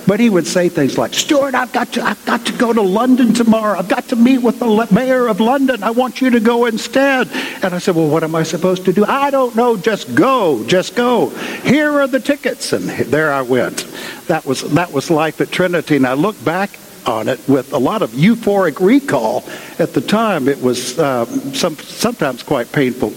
But 0.07 0.21
he 0.21 0.29
would 0.29 0.47
say 0.47 0.69
things 0.69 0.97
like, 0.97 1.13
Stuart, 1.13 1.53
I've 1.53 1.73
got 1.73 1.91
to, 1.93 2.01
I've 2.01 2.25
got 2.25 2.45
to 2.45 2.53
go 2.53 2.71
to 2.71 2.81
London 2.81 3.33
tomorrow. 3.33 3.77
I've 3.77 3.89
got 3.89 4.07
to 4.07 4.15
meet 4.15 4.37
with 4.37 4.59
the 4.59 4.87
mayor 4.89 5.27
of 5.27 5.41
London. 5.41 5.83
I 5.83 5.91
want 5.91 6.21
you 6.21 6.29
to 6.29 6.39
go 6.39 6.65
instead. 6.65 7.27
And 7.61 7.73
I 7.73 7.77
said, 7.79 7.95
well, 7.95 8.07
what 8.07 8.23
am 8.23 8.33
I 8.33 8.43
supposed 8.43 8.85
to 8.85 8.93
do? 8.93 9.03
I 9.03 9.29
don't 9.29 9.53
know. 9.55 9.75
Just 9.75 10.15
go. 10.15 10.63
Just 10.65 10.95
go. 10.95 11.29
Here 11.65 11.91
are 11.91 12.07
the 12.07 12.21
tickets. 12.21 12.71
And 12.71 12.87
there 12.87 13.33
I 13.33 13.41
went. 13.41 13.85
That 14.27 14.45
was, 14.45 14.61
that 14.73 14.93
was 14.93 15.11
life 15.11 15.41
at 15.41 15.51
Trinity. 15.51 15.97
And 15.97 16.07
I 16.07 16.13
look 16.13 16.41
back 16.45 16.79
on 17.05 17.27
it 17.27 17.39
with 17.49 17.73
a 17.73 17.77
lot 17.77 18.01
of 18.01 18.11
euphoric 18.11 18.79
recall. 18.79 19.43
At 19.77 19.93
the 19.93 20.01
time, 20.01 20.47
it 20.47 20.61
was 20.61 20.97
uh, 20.97 21.25
some, 21.53 21.75
sometimes 21.75 22.43
quite 22.43 22.71
painful. 22.71 23.13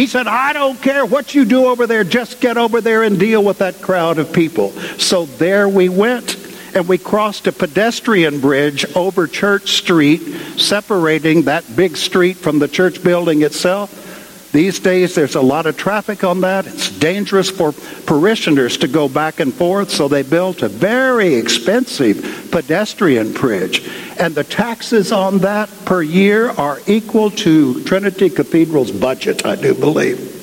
He 0.00 0.06
said, 0.06 0.26
I 0.26 0.54
don't 0.54 0.80
care 0.80 1.04
what 1.04 1.34
you 1.34 1.44
do 1.44 1.66
over 1.66 1.86
there, 1.86 2.04
just 2.04 2.40
get 2.40 2.56
over 2.56 2.80
there 2.80 3.02
and 3.02 3.20
deal 3.20 3.44
with 3.44 3.58
that 3.58 3.82
crowd 3.82 4.16
of 4.16 4.32
people. 4.32 4.70
So 4.96 5.26
there 5.26 5.68
we 5.68 5.90
went, 5.90 6.38
and 6.74 6.88
we 6.88 6.96
crossed 6.96 7.46
a 7.46 7.52
pedestrian 7.52 8.40
bridge 8.40 8.86
over 8.96 9.26
Church 9.26 9.72
Street, 9.76 10.20
separating 10.56 11.42
that 11.42 11.76
big 11.76 11.98
street 11.98 12.38
from 12.38 12.60
the 12.60 12.66
church 12.66 13.04
building 13.04 13.42
itself. 13.42 13.99
These 14.52 14.80
days, 14.80 15.14
there's 15.14 15.36
a 15.36 15.40
lot 15.40 15.66
of 15.66 15.76
traffic 15.76 16.24
on 16.24 16.40
that. 16.40 16.66
It's 16.66 16.90
dangerous 16.90 17.48
for 17.48 17.72
parishioners 18.06 18.78
to 18.78 18.88
go 18.88 19.08
back 19.08 19.38
and 19.38 19.54
forth, 19.54 19.90
so 19.90 20.08
they 20.08 20.22
built 20.22 20.62
a 20.62 20.68
very 20.68 21.36
expensive 21.36 22.48
pedestrian 22.50 23.32
bridge. 23.32 23.88
And 24.18 24.34
the 24.34 24.42
taxes 24.42 25.12
on 25.12 25.38
that 25.38 25.70
per 25.84 26.02
year 26.02 26.50
are 26.50 26.80
equal 26.88 27.30
to 27.30 27.84
Trinity 27.84 28.28
Cathedral's 28.28 28.90
budget, 28.90 29.46
I 29.46 29.54
do 29.54 29.72
believe. 29.72 30.36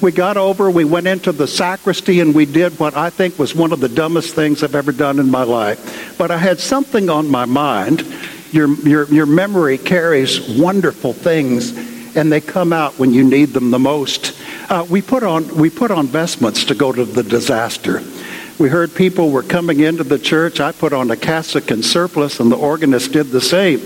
We 0.00 0.12
got 0.12 0.36
over, 0.36 0.70
we 0.70 0.84
went 0.84 1.08
into 1.08 1.32
the 1.32 1.48
sacristy, 1.48 2.20
and 2.20 2.36
we 2.36 2.46
did 2.46 2.78
what 2.78 2.96
I 2.96 3.10
think 3.10 3.40
was 3.40 3.56
one 3.56 3.72
of 3.72 3.80
the 3.80 3.88
dumbest 3.88 4.36
things 4.36 4.62
I've 4.62 4.76
ever 4.76 4.92
done 4.92 5.18
in 5.18 5.28
my 5.28 5.42
life. 5.42 6.16
But 6.16 6.30
I 6.30 6.38
had 6.38 6.60
something 6.60 7.10
on 7.10 7.28
my 7.28 7.46
mind. 7.46 8.06
Your, 8.52 8.72
your, 8.86 9.06
your 9.12 9.26
memory 9.26 9.78
carries 9.78 10.48
wonderful 10.48 11.12
things 11.12 11.91
and 12.14 12.30
they 12.30 12.40
come 12.40 12.72
out 12.72 12.98
when 12.98 13.12
you 13.12 13.24
need 13.24 13.50
them 13.50 13.70
the 13.70 13.78
most. 13.78 14.36
Uh, 14.68 14.86
we 14.88 15.02
put 15.02 15.22
on 15.22 15.54
we 15.56 15.70
put 15.70 15.90
on 15.90 16.06
vestments 16.06 16.64
to 16.64 16.74
go 16.74 16.92
to 16.92 17.04
the 17.04 17.22
disaster. 17.22 18.02
We 18.58 18.68
heard 18.68 18.94
people 18.94 19.30
were 19.30 19.42
coming 19.42 19.80
into 19.80 20.04
the 20.04 20.18
church. 20.18 20.60
I 20.60 20.72
put 20.72 20.92
on 20.92 21.10
a 21.10 21.16
cassock 21.16 21.70
and 21.70 21.84
surplice, 21.84 22.38
and 22.38 22.52
the 22.52 22.56
organist 22.56 23.12
did 23.12 23.30
the 23.30 23.40
same. 23.40 23.80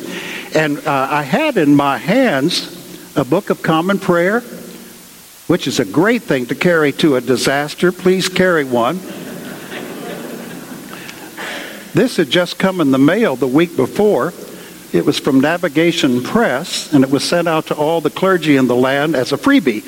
And 0.54 0.78
uh, 0.86 1.08
I 1.10 1.22
had 1.22 1.56
in 1.56 1.74
my 1.74 1.98
hands 1.98 2.72
a 3.16 3.24
book 3.24 3.48
of 3.48 3.62
common 3.62 3.98
prayer, 3.98 4.40
which 5.46 5.66
is 5.66 5.80
a 5.80 5.84
great 5.84 6.22
thing 6.22 6.46
to 6.46 6.54
carry 6.54 6.92
to 6.92 7.16
a 7.16 7.20
disaster. 7.20 7.92
Please 7.92 8.28
carry 8.28 8.64
one. 8.64 8.98
this 11.94 12.16
had 12.16 12.28
just 12.28 12.58
come 12.58 12.80
in 12.80 12.90
the 12.90 12.98
mail 12.98 13.36
the 13.36 13.46
week 13.46 13.76
before. 13.76 14.34
It 14.96 15.04
was 15.04 15.18
from 15.18 15.40
Navigation 15.40 16.22
Press, 16.22 16.90
and 16.90 17.04
it 17.04 17.10
was 17.10 17.22
sent 17.22 17.46
out 17.46 17.66
to 17.66 17.76
all 17.76 18.00
the 18.00 18.08
clergy 18.08 18.56
in 18.56 18.66
the 18.66 18.74
land 18.74 19.14
as 19.14 19.30
a 19.30 19.36
freebie. 19.36 19.84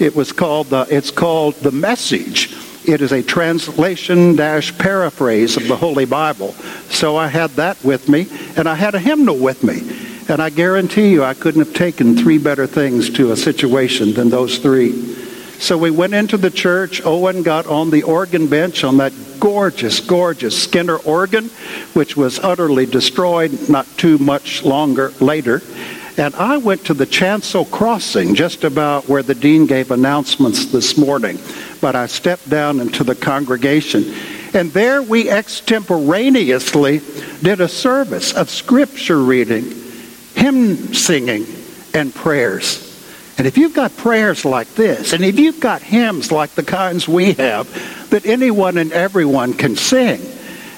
It 0.00 0.14
was 0.14 0.30
called 0.30 0.72
uh, 0.72 0.86
it's 0.88 1.10
called 1.10 1.56
the 1.56 1.72
Message. 1.72 2.54
It 2.84 3.00
is 3.00 3.10
a 3.10 3.24
translation 3.24 4.36
dash 4.36 4.78
paraphrase 4.78 5.56
of 5.56 5.66
the 5.66 5.74
Holy 5.74 6.04
Bible. 6.04 6.52
So 6.90 7.16
I 7.16 7.26
had 7.26 7.50
that 7.56 7.82
with 7.82 8.08
me, 8.08 8.28
and 8.56 8.68
I 8.68 8.76
had 8.76 8.94
a 8.94 9.00
hymnal 9.00 9.36
with 9.36 9.64
me. 9.64 9.80
And 10.28 10.40
I 10.40 10.48
guarantee 10.48 11.10
you, 11.10 11.24
I 11.24 11.34
couldn't 11.34 11.64
have 11.64 11.74
taken 11.74 12.16
three 12.16 12.38
better 12.38 12.68
things 12.68 13.10
to 13.10 13.32
a 13.32 13.36
situation 13.36 14.14
than 14.14 14.30
those 14.30 14.58
three. 14.58 14.92
So 15.58 15.78
we 15.78 15.90
went 15.90 16.14
into 16.14 16.36
the 16.36 16.50
church. 16.50 17.04
Owen 17.04 17.42
got 17.42 17.66
on 17.66 17.90
the 17.90 18.02
organ 18.02 18.48
bench 18.48 18.84
on 18.84 18.96
that 18.96 19.12
gorgeous, 19.38 20.00
gorgeous 20.00 20.60
Skinner 20.60 20.96
organ, 20.96 21.48
which 21.94 22.16
was 22.16 22.38
utterly 22.38 22.86
destroyed 22.86 23.68
not 23.68 23.86
too 23.96 24.18
much 24.18 24.64
longer 24.64 25.12
later. 25.20 25.62
And 26.18 26.34
I 26.34 26.58
went 26.58 26.84
to 26.86 26.94
the 26.94 27.06
chancel 27.06 27.64
crossing, 27.64 28.34
just 28.34 28.64
about 28.64 29.08
where 29.08 29.22
the 29.22 29.34
dean 29.34 29.66
gave 29.66 29.90
announcements 29.90 30.66
this 30.66 30.98
morning. 30.98 31.38
But 31.80 31.96
I 31.96 32.06
stepped 32.06 32.48
down 32.50 32.80
into 32.80 33.02
the 33.02 33.14
congregation. 33.14 34.14
And 34.52 34.70
there 34.72 35.02
we 35.02 35.30
extemporaneously 35.30 37.00
did 37.42 37.62
a 37.62 37.68
service 37.68 38.34
of 38.34 38.50
scripture 38.50 39.22
reading, 39.22 39.72
hymn 40.34 40.92
singing, 40.92 41.46
and 41.94 42.14
prayers. 42.14 42.91
And 43.42 43.48
if 43.48 43.58
you've 43.58 43.74
got 43.74 43.96
prayers 43.96 44.44
like 44.44 44.72
this, 44.76 45.12
and 45.12 45.24
if 45.24 45.36
you've 45.36 45.58
got 45.58 45.82
hymns 45.82 46.30
like 46.30 46.50
the 46.50 46.62
kinds 46.62 47.08
we 47.08 47.32
have 47.32 47.66
that 48.10 48.24
anyone 48.24 48.78
and 48.78 48.92
everyone 48.92 49.54
can 49.54 49.74
sing, 49.74 50.20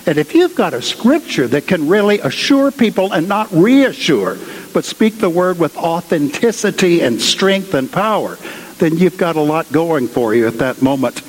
and 0.07 0.17
if 0.17 0.35
you've 0.35 0.55
got 0.55 0.73
a 0.73 0.81
scripture 0.81 1.47
that 1.49 1.67
can 1.67 1.89
really 1.89 2.21
assure 2.21 2.71
people 2.71 3.13
and 3.13 3.29
not 3.29 3.53
reassure, 3.53 4.39
but 4.73 4.87
speak 4.87 5.19
the 5.19 5.29
word 5.29 5.59
with 5.59 5.77
authenticity 5.77 7.03
and 7.03 7.21
strength 7.21 7.75
and 7.75 7.93
power, 7.93 8.39
then 8.79 8.97
you've 8.97 9.19
got 9.19 9.37
a 9.37 9.43
lot 9.43 9.71
going 9.71 10.09
for 10.09 10.35
you 10.35 10.47
at 10.47 10.57
that 10.57 10.81
moment. 10.81 11.21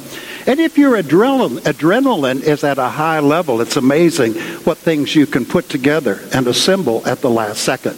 And 0.47 0.61
if 0.61 0.77
your 0.77 0.95
adrenaline, 0.95 1.59
adrenaline 1.63 2.43
is 2.43 2.63
at 2.63 2.77
a 2.77 2.87
high 2.87 3.19
level, 3.19 3.59
it's 3.59 3.75
amazing 3.75 4.35
what 4.63 4.77
things 4.77 5.13
you 5.13 5.27
can 5.27 5.45
put 5.45 5.67
together 5.67 6.21
and 6.33 6.47
assemble 6.47 7.05
at 7.05 7.19
the 7.19 7.29
last 7.29 7.61
second. 7.61 7.97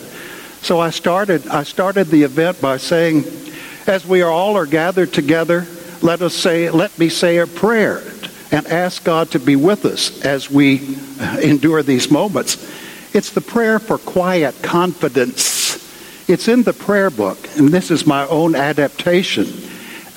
So 0.67 0.81
I 0.81 0.89
started, 0.89 1.47
I 1.47 1.63
started 1.63 2.07
the 2.07 2.23
event 2.23 2.59
by 2.59 2.75
saying, 2.75 3.23
as 3.87 4.05
we 4.05 4.21
are 4.21 4.29
all 4.29 4.57
are 4.57 4.65
gathered 4.65 5.13
together, 5.13 5.65
let 6.01 6.21
us 6.21 6.35
say, 6.35 6.69
let 6.69 6.99
me 6.99 7.07
say 7.07 7.37
a 7.37 7.47
prayer 7.47 8.03
and 8.51 8.67
ask 8.67 9.01
God 9.01 9.31
to 9.31 9.39
be 9.39 9.55
with 9.55 9.85
us 9.85 10.21
as 10.25 10.51
we 10.51 10.97
endure 11.41 11.83
these 11.83 12.11
moments. 12.11 12.69
It's 13.13 13.31
the 13.31 13.39
prayer 13.39 13.79
for 13.79 13.97
quiet 13.97 14.61
confidence. 14.61 15.77
It's 16.27 16.49
in 16.49 16.63
the 16.63 16.73
prayer 16.73 17.11
book, 17.11 17.37
and 17.57 17.69
this 17.69 17.89
is 17.89 18.05
my 18.05 18.27
own 18.27 18.53
adaptation. 18.53 19.47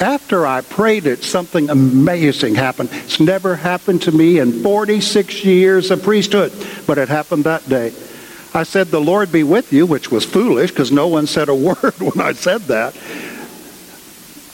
After 0.01 0.49
I 0.49 0.63
prayed 0.63 1.07
it, 1.07 1.23
something 1.23 1.71
amazing 1.71 2.57
happened. 2.57 2.89
It's 2.93 3.21
never 3.21 3.55
happened 3.55 4.03
to 4.03 4.11
me 4.11 4.41
in 4.41 4.65
46 4.65 5.45
years 5.45 5.93
of 5.93 6.03
priesthood, 6.03 6.53
but 6.89 6.99
it 6.99 7.09
happened 7.09 7.45
that 7.45 7.69
day. 7.69 7.93
I 8.53 8.65
said, 8.65 8.89
The 8.89 9.01
Lord 9.01 9.31
be 9.31 9.45
with 9.45 9.73
you, 9.73 9.87
which 9.87 10.11
was 10.11 10.25
foolish 10.25 10.71
because 10.71 10.91
no 10.91 11.09
one 11.09 11.27
said 11.27 11.49
a 11.49 11.55
word 11.55 11.95
when 11.99 12.21
I 12.21 12.33
said 12.33 12.63
that. 12.63 12.97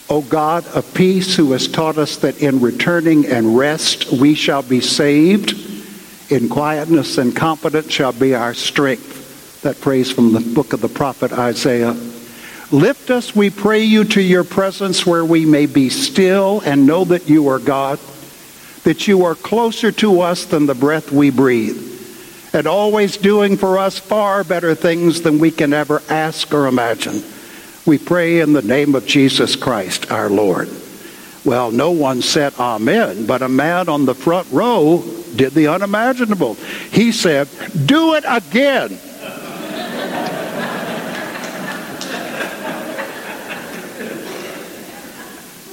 O 0.08 0.22
God 0.22 0.66
of 0.68 0.94
peace, 0.94 1.34
who 1.34 1.52
has 1.52 1.66
taught 1.66 1.98
us 1.98 2.18
that 2.18 2.40
in 2.40 2.60
returning 2.60 3.26
and 3.26 3.56
rest 3.58 4.12
we 4.12 4.34
shall 4.34 4.62
be 4.62 4.80
saved, 4.80 5.54
in 6.30 6.48
quietness 6.48 7.18
and 7.18 7.34
confidence 7.34 7.90
shall 7.90 8.12
be 8.12 8.34
our 8.34 8.54
strength. 8.54 9.62
That 9.62 9.80
praise 9.80 10.12
from 10.12 10.32
the 10.32 10.40
book 10.40 10.72
of 10.72 10.80
the 10.80 10.88
prophet 10.88 11.32
Isaiah. 11.32 11.96
Lift 12.70 13.10
us, 13.10 13.34
we 13.34 13.50
pray 13.50 13.82
you, 13.82 14.04
to 14.04 14.20
your 14.20 14.44
presence 14.44 15.06
where 15.06 15.24
we 15.24 15.44
may 15.44 15.66
be 15.66 15.88
still 15.88 16.60
and 16.64 16.86
know 16.86 17.04
that 17.04 17.28
you 17.28 17.48
are 17.48 17.58
God, 17.58 17.98
that 18.84 19.08
you 19.08 19.24
are 19.24 19.34
closer 19.34 19.90
to 19.92 20.20
us 20.20 20.44
than 20.44 20.66
the 20.66 20.74
breath 20.74 21.10
we 21.10 21.30
breathe 21.30 21.85
and 22.56 22.66
always 22.66 23.18
doing 23.18 23.58
for 23.58 23.76
us 23.76 23.98
far 23.98 24.42
better 24.42 24.74
things 24.74 25.20
than 25.20 25.38
we 25.38 25.50
can 25.50 25.74
ever 25.74 26.02
ask 26.08 26.54
or 26.54 26.66
imagine. 26.66 27.22
We 27.84 27.98
pray 27.98 28.40
in 28.40 28.54
the 28.54 28.62
name 28.62 28.94
of 28.94 29.06
Jesus 29.06 29.56
Christ, 29.56 30.10
our 30.10 30.30
Lord. 30.30 30.70
Well, 31.44 31.70
no 31.70 31.90
one 31.90 32.22
said 32.22 32.54
amen, 32.58 33.26
but 33.26 33.42
a 33.42 33.48
man 33.48 33.90
on 33.90 34.06
the 34.06 34.14
front 34.14 34.48
row 34.50 35.04
did 35.36 35.52
the 35.52 35.68
unimaginable. 35.68 36.54
He 36.90 37.12
said, 37.12 37.48
Do 37.84 38.14
it 38.14 38.24
again. 38.26 38.98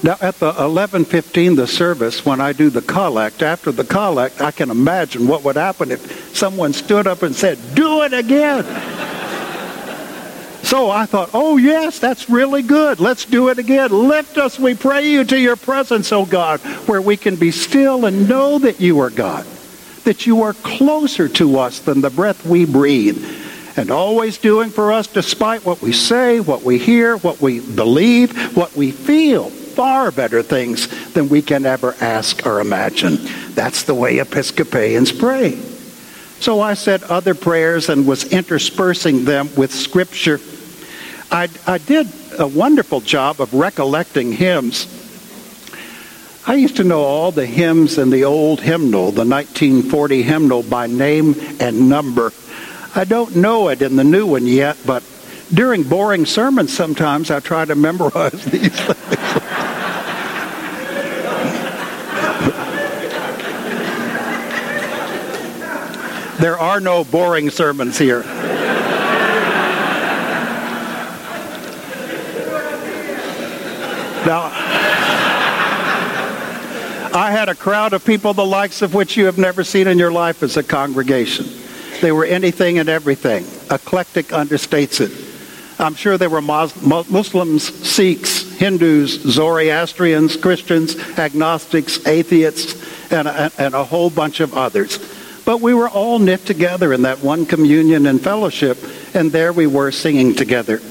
Now, 0.03 0.17
at 0.19 0.37
the 0.39 0.51
11:15, 0.51 1.55
the 1.55 1.65
service, 1.65 2.25
when 2.25 2.41
I 2.41 2.51
do 2.51 2.69
the 2.69 2.81
collect, 2.81 3.41
after 3.41 3.71
the 3.71 3.85
collect, 3.85 4.41
I 4.41 4.51
can 4.51 4.69
imagine 4.69 5.27
what 5.27 5.45
would 5.45 5.55
happen 5.55 5.91
if 5.91 6.35
someone 6.35 6.73
stood 6.73 7.07
up 7.07 7.23
and 7.23 7.33
said, 7.33 7.57
"Do 7.73 8.01
it 8.01 8.11
again." 8.11 8.65
so 10.61 10.91
I 10.91 11.05
thought, 11.05 11.29
"Oh 11.33 11.55
yes, 11.55 11.99
that's 11.99 12.29
really 12.29 12.61
good. 12.63 12.99
Let's 12.99 13.23
do 13.23 13.47
it 13.47 13.59
again. 13.59 13.91
Lift 14.09 14.37
us, 14.37 14.59
we 14.59 14.73
pray 14.73 15.09
you, 15.09 15.23
to 15.23 15.39
your 15.39 15.55
presence, 15.55 16.11
O 16.11 16.25
God, 16.25 16.59
where 16.85 17.01
we 17.01 17.15
can 17.15 17.37
be 17.37 17.51
still 17.51 18.03
and 18.03 18.27
know 18.27 18.59
that 18.59 18.81
you 18.81 18.99
are 18.99 19.09
God, 19.09 19.45
that 20.03 20.27
you 20.27 20.43
are 20.43 20.53
closer 20.53 21.29
to 21.29 21.59
us 21.59 21.79
than 21.79 22.01
the 22.01 22.09
breath 22.09 22.45
we 22.45 22.65
breathe." 22.65 23.23
and 23.75 23.89
always 23.89 24.37
doing 24.37 24.69
for 24.69 24.91
us 24.93 25.07
despite 25.07 25.65
what 25.65 25.81
we 25.81 25.91
say, 25.91 26.39
what 26.39 26.61
we 26.61 26.77
hear, 26.77 27.17
what 27.17 27.41
we 27.41 27.59
believe, 27.59 28.55
what 28.55 28.75
we 28.75 28.91
feel 28.91 29.51
far 29.75 30.11
better 30.11 30.41
things 30.41 30.87
than 31.13 31.29
we 31.29 31.41
can 31.41 31.65
ever 31.65 31.95
ask 31.99 32.45
or 32.45 32.59
imagine. 32.59 33.17
That's 33.55 33.83
the 33.83 33.93
way 33.93 34.19
Episcopalians 34.19 35.11
pray. 35.11 35.59
So 36.39 36.59
I 36.59 36.73
said 36.73 37.03
other 37.03 37.35
prayers 37.35 37.89
and 37.89 38.05
was 38.05 38.31
interspersing 38.31 39.25
them 39.25 39.49
with 39.55 39.73
scripture. 39.73 40.39
I, 41.31 41.49
I 41.65 41.77
did 41.77 42.07
a 42.37 42.47
wonderful 42.47 43.01
job 43.01 43.39
of 43.39 43.53
recollecting 43.53 44.33
hymns. 44.33 44.87
I 46.45 46.55
used 46.55 46.75
to 46.75 46.83
know 46.83 47.01
all 47.03 47.31
the 47.31 47.45
hymns 47.45 47.97
in 47.97 48.09
the 48.09 48.25
old 48.25 48.59
hymnal, 48.59 49.11
the 49.11 49.25
1940 49.25 50.21
hymnal, 50.23 50.63
by 50.63 50.87
name 50.87 51.35
and 51.61 51.87
number. 51.87 52.33
I 52.93 53.05
don't 53.05 53.37
know 53.37 53.69
it 53.69 53.81
in 53.81 53.95
the 53.95 54.03
new 54.03 54.27
one 54.27 54.45
yet, 54.45 54.77
but 54.85 55.03
during 55.53 55.83
boring 55.83 56.25
sermons 56.25 56.73
sometimes 56.73 57.31
I 57.31 57.39
try 57.39 57.63
to 57.65 57.75
memorize 57.75 58.43
these 58.45 58.77
things. 58.77 59.42
There 66.43 66.59
are 66.59 66.81
no 66.81 67.05
boring 67.05 67.49
sermons 67.49 67.97
here. 67.97 68.21
Now, 74.25 74.51
I 77.13 77.29
had 77.31 77.47
a 77.47 77.55
crowd 77.55 77.93
of 77.93 78.03
people 78.03 78.33
the 78.33 78.45
likes 78.45 78.81
of 78.81 78.93
which 78.93 79.15
you 79.15 79.23
have 79.27 79.37
never 79.37 79.63
seen 79.63 79.87
in 79.87 79.97
your 79.97 80.11
life 80.11 80.43
as 80.43 80.57
a 80.57 80.63
congregation. 80.63 81.45
They 82.01 82.11
were 82.11 82.25
anything 82.25 82.77
and 82.77 82.89
everything. 82.89 83.45
Eclectic 83.71 84.27
understates 84.27 84.99
it. 84.99 85.11
I'm 85.79 85.95
sure 85.95 86.17
there 86.17 86.29
were 86.29 86.41
Muslims, 86.41 87.63
Sikhs, 87.87 88.51
Hindus, 88.57 89.11
Zoroastrians, 89.21 90.35
Christians, 90.35 90.97
agnostics, 91.17 92.05
atheists, 92.05 92.83
and 93.13 93.29
a, 93.29 93.49
and 93.57 93.73
a 93.73 93.85
whole 93.85 94.09
bunch 94.09 94.41
of 94.41 94.53
others. 94.57 94.99
But 95.45 95.61
we 95.61 95.73
were 95.73 95.89
all 95.89 96.19
knit 96.19 96.45
together 96.45 96.93
in 96.93 97.01
that 97.01 97.19
one 97.19 97.45
communion 97.45 98.05
and 98.05 98.21
fellowship, 98.21 98.77
and 99.13 99.31
there 99.31 99.51
we 99.51 99.67
were 99.67 99.91
singing 99.91 100.35
together. 100.35 100.81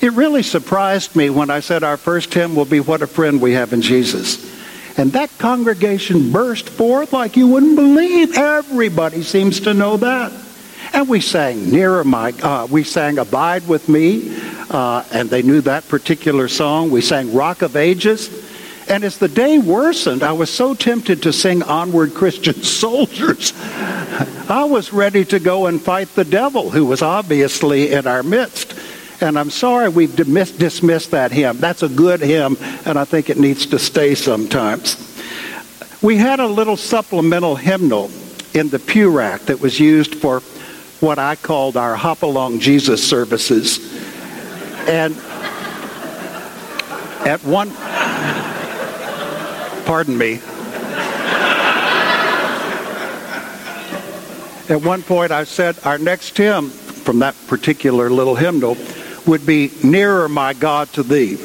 It 0.00 0.12
really 0.12 0.42
surprised 0.42 1.16
me 1.16 1.30
when 1.30 1.50
I 1.50 1.60
said 1.60 1.82
our 1.82 1.96
first 1.96 2.32
hymn 2.32 2.54
will 2.54 2.66
be 2.66 2.80
What 2.80 3.02
a 3.02 3.06
Friend 3.06 3.40
We 3.40 3.52
Have 3.54 3.72
in 3.72 3.82
Jesus. 3.82 4.54
And 4.98 5.12
that 5.12 5.36
congregation 5.38 6.30
burst 6.32 6.68
forth 6.68 7.12
like 7.12 7.36
you 7.36 7.48
wouldn't 7.48 7.76
believe. 7.76 8.36
Everybody 8.36 9.22
seems 9.22 9.60
to 9.60 9.74
know 9.74 9.96
that. 9.96 10.32
And 10.92 11.08
we 11.08 11.20
sang 11.20 11.70
Nearer 11.70 12.04
My, 12.04 12.32
uh, 12.42 12.66
we 12.70 12.84
sang 12.84 13.18
Abide 13.18 13.66
With 13.66 13.88
Me, 13.88 14.34
uh, 14.70 15.04
and 15.12 15.28
they 15.28 15.42
knew 15.42 15.60
that 15.62 15.88
particular 15.88 16.48
song. 16.48 16.90
We 16.90 17.00
sang 17.00 17.34
Rock 17.34 17.62
of 17.62 17.76
Ages. 17.76 18.45
And 18.88 19.02
as 19.02 19.18
the 19.18 19.28
day 19.28 19.58
worsened, 19.58 20.22
I 20.22 20.32
was 20.32 20.48
so 20.48 20.74
tempted 20.74 21.22
to 21.24 21.32
sing 21.32 21.62
Onward 21.62 22.14
Christian 22.14 22.54
Soldiers. 22.62 23.52
I 24.48 24.66
was 24.68 24.92
ready 24.92 25.24
to 25.26 25.40
go 25.40 25.66
and 25.66 25.82
fight 25.82 26.14
the 26.14 26.24
devil, 26.24 26.70
who 26.70 26.86
was 26.86 27.02
obviously 27.02 27.92
in 27.92 28.06
our 28.06 28.22
midst. 28.22 28.74
And 29.20 29.38
I'm 29.38 29.50
sorry 29.50 29.88
we've 29.88 30.14
dismissed 30.14 31.10
that 31.10 31.32
hymn. 31.32 31.58
That's 31.58 31.82
a 31.82 31.88
good 31.88 32.20
hymn, 32.20 32.56
and 32.84 32.98
I 32.98 33.04
think 33.04 33.30
it 33.30 33.38
needs 33.38 33.66
to 33.66 33.78
stay 33.78 34.14
sometimes. 34.14 35.02
We 36.02 36.16
had 36.16 36.38
a 36.38 36.46
little 36.46 36.76
supplemental 36.76 37.56
hymnal 37.56 38.10
in 38.54 38.68
the 38.68 38.78
pew 38.78 39.10
rack 39.10 39.42
that 39.42 39.60
was 39.60 39.80
used 39.80 40.14
for 40.14 40.40
what 41.00 41.18
I 41.18 41.34
called 41.36 41.76
our 41.76 41.96
Hop 41.96 42.22
Along 42.22 42.60
Jesus 42.60 43.06
services. 43.06 43.80
And 44.88 45.16
at 47.26 47.40
one, 47.42 47.70
pardon 49.86 50.18
me, 50.18 50.34
at 54.68 54.82
one 54.82 55.02
point 55.02 55.30
I 55.30 55.44
said 55.44 55.76
our 55.84 55.96
next 55.96 56.36
hymn 56.36 56.70
from 56.70 57.20
that 57.20 57.36
particular 57.46 58.10
little 58.10 58.34
hymnal 58.34 58.76
would 59.26 59.46
be 59.46 59.70
nearer, 59.84 60.28
my 60.28 60.54
God, 60.54 60.92
to 60.94 61.04
thee. 61.04 61.38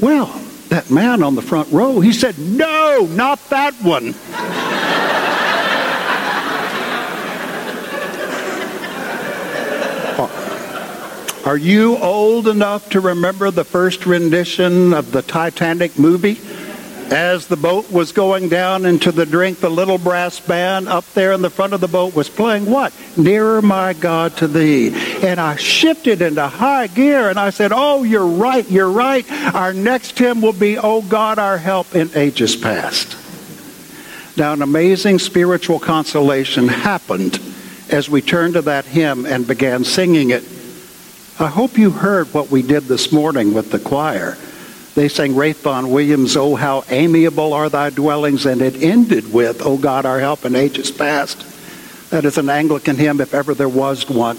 Well, 0.00 0.26
that 0.68 0.90
man 0.90 1.22
on 1.22 1.36
the 1.36 1.42
front 1.42 1.70
row, 1.70 2.00
he 2.00 2.12
said, 2.12 2.36
No, 2.36 3.08
not 3.12 3.38
that 3.50 3.74
one. 3.74 4.14
Are 11.46 11.56
you 11.56 11.96
old 11.98 12.48
enough 12.48 12.90
to 12.90 13.00
remember 13.00 13.52
the 13.52 13.62
first 13.62 14.04
rendition 14.04 14.92
of 14.92 15.12
the 15.12 15.22
Titanic 15.22 15.96
movie? 15.96 16.40
As 17.10 17.46
the 17.46 17.56
boat 17.56 17.90
was 17.90 18.10
going 18.10 18.48
down 18.48 18.84
into 18.84 19.12
the 19.12 19.24
drink, 19.24 19.60
the 19.60 19.70
little 19.70 19.96
brass 19.96 20.40
band 20.40 20.88
up 20.88 21.04
there 21.14 21.32
in 21.32 21.40
the 21.40 21.50
front 21.50 21.72
of 21.72 21.80
the 21.80 21.86
boat 21.86 22.14
was 22.16 22.28
playing 22.28 22.66
what? 22.66 22.92
Nearer, 23.16 23.62
my 23.62 23.92
God, 23.92 24.36
to 24.38 24.48
thee. 24.48 24.92
And 25.22 25.40
I 25.40 25.54
shifted 25.54 26.20
into 26.20 26.46
high 26.48 26.88
gear 26.88 27.30
and 27.30 27.38
I 27.38 27.50
said, 27.50 27.70
Oh, 27.72 28.02
you're 28.02 28.26
right, 28.26 28.68
you're 28.68 28.90
right. 28.90 29.24
Our 29.54 29.72
next 29.72 30.18
hymn 30.18 30.40
will 30.40 30.52
be, 30.52 30.78
Oh 30.78 31.00
God, 31.00 31.38
our 31.38 31.58
help 31.58 31.94
in 31.94 32.10
ages 32.16 32.56
past. 32.56 33.16
Now, 34.36 34.52
an 34.52 34.60
amazing 34.60 35.20
spiritual 35.20 35.78
consolation 35.78 36.66
happened 36.68 37.40
as 37.88 38.10
we 38.10 38.20
turned 38.20 38.54
to 38.54 38.62
that 38.62 38.84
hymn 38.84 39.26
and 39.26 39.46
began 39.46 39.84
singing 39.84 40.30
it. 40.30 40.42
I 41.38 41.46
hope 41.46 41.78
you 41.78 41.90
heard 41.90 42.34
what 42.34 42.50
we 42.50 42.62
did 42.62 42.84
this 42.84 43.12
morning 43.12 43.54
with 43.54 43.70
the 43.70 43.78
choir. 43.78 44.36
They 44.96 45.08
sang 45.08 45.34
Vaughan 45.34 45.90
Williams, 45.90 46.38
Oh, 46.38 46.54
how 46.54 46.82
amiable 46.88 47.52
are 47.52 47.68
thy 47.68 47.90
dwellings, 47.90 48.46
and 48.46 48.62
it 48.62 48.82
ended 48.82 49.30
with, 49.30 49.60
Oh 49.60 49.76
God, 49.76 50.06
our 50.06 50.18
help 50.18 50.46
in 50.46 50.56
ages 50.56 50.90
past. 50.90 51.44
That 52.08 52.24
is 52.24 52.38
an 52.38 52.48
Anglican 52.48 52.96
hymn 52.96 53.20
if 53.20 53.34
ever 53.34 53.52
there 53.52 53.68
was 53.68 54.08
one. 54.08 54.38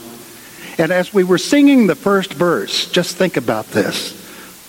And 0.80 0.92
as 0.92 1.14
we 1.14 1.24
were 1.24 1.38
singing 1.38 1.86
the 1.86 1.94
first 1.94 2.34
verse, 2.34 2.90
just 2.90 3.18
think 3.18 3.38
about 3.38 3.68
this. 3.68 4.16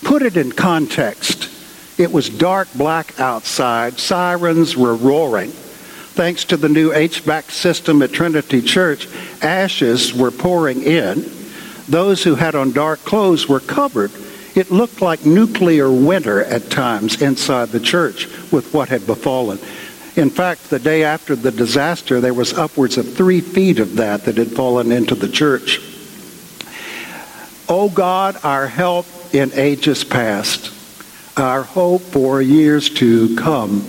Put 0.04 0.20
it 0.20 0.36
in 0.36 0.52
context. 0.52 1.48
It 1.96 2.12
was 2.12 2.28
dark 2.28 2.68
black 2.74 3.18
outside. 3.18 3.98
Sirens 3.98 4.76
were 4.76 4.94
roaring. 4.94 5.52
Thanks 5.52 6.44
to 6.46 6.58
the 6.58 6.68
new 6.68 6.90
HVAC 6.90 7.50
system 7.50 8.02
at 8.02 8.12
Trinity 8.12 8.60
Church, 8.60 9.08
ashes 9.40 10.12
were 10.12 10.32
pouring 10.32 10.82
in. 10.82 11.24
Those 11.88 12.22
who 12.22 12.34
had 12.34 12.54
on 12.54 12.72
dark 12.72 12.98
clothes 13.06 13.48
were 13.48 13.60
covered 13.60 14.10
it 14.58 14.72
looked 14.72 15.00
like 15.00 15.24
nuclear 15.24 15.88
winter 15.88 16.42
at 16.42 16.68
times 16.68 17.22
inside 17.22 17.68
the 17.68 17.78
church 17.78 18.26
with 18.50 18.74
what 18.74 18.88
had 18.88 19.06
befallen. 19.06 19.56
In 20.16 20.30
fact, 20.30 20.68
the 20.68 20.80
day 20.80 21.04
after 21.04 21.36
the 21.36 21.52
disaster, 21.52 22.20
there 22.20 22.34
was 22.34 22.52
upwards 22.54 22.98
of 22.98 23.14
three 23.14 23.40
feet 23.40 23.78
of 23.78 23.94
that 23.96 24.24
that 24.24 24.36
had 24.36 24.50
fallen 24.50 24.90
into 24.90 25.14
the 25.14 25.28
church. 25.28 25.80
O 27.68 27.88
God, 27.88 28.36
our 28.42 28.66
help 28.66 29.06
in 29.32 29.52
ages 29.54 30.02
past, 30.02 30.72
our 31.38 31.62
hope 31.62 32.02
for 32.02 32.42
years 32.42 32.90
to 32.90 33.36
come, 33.36 33.86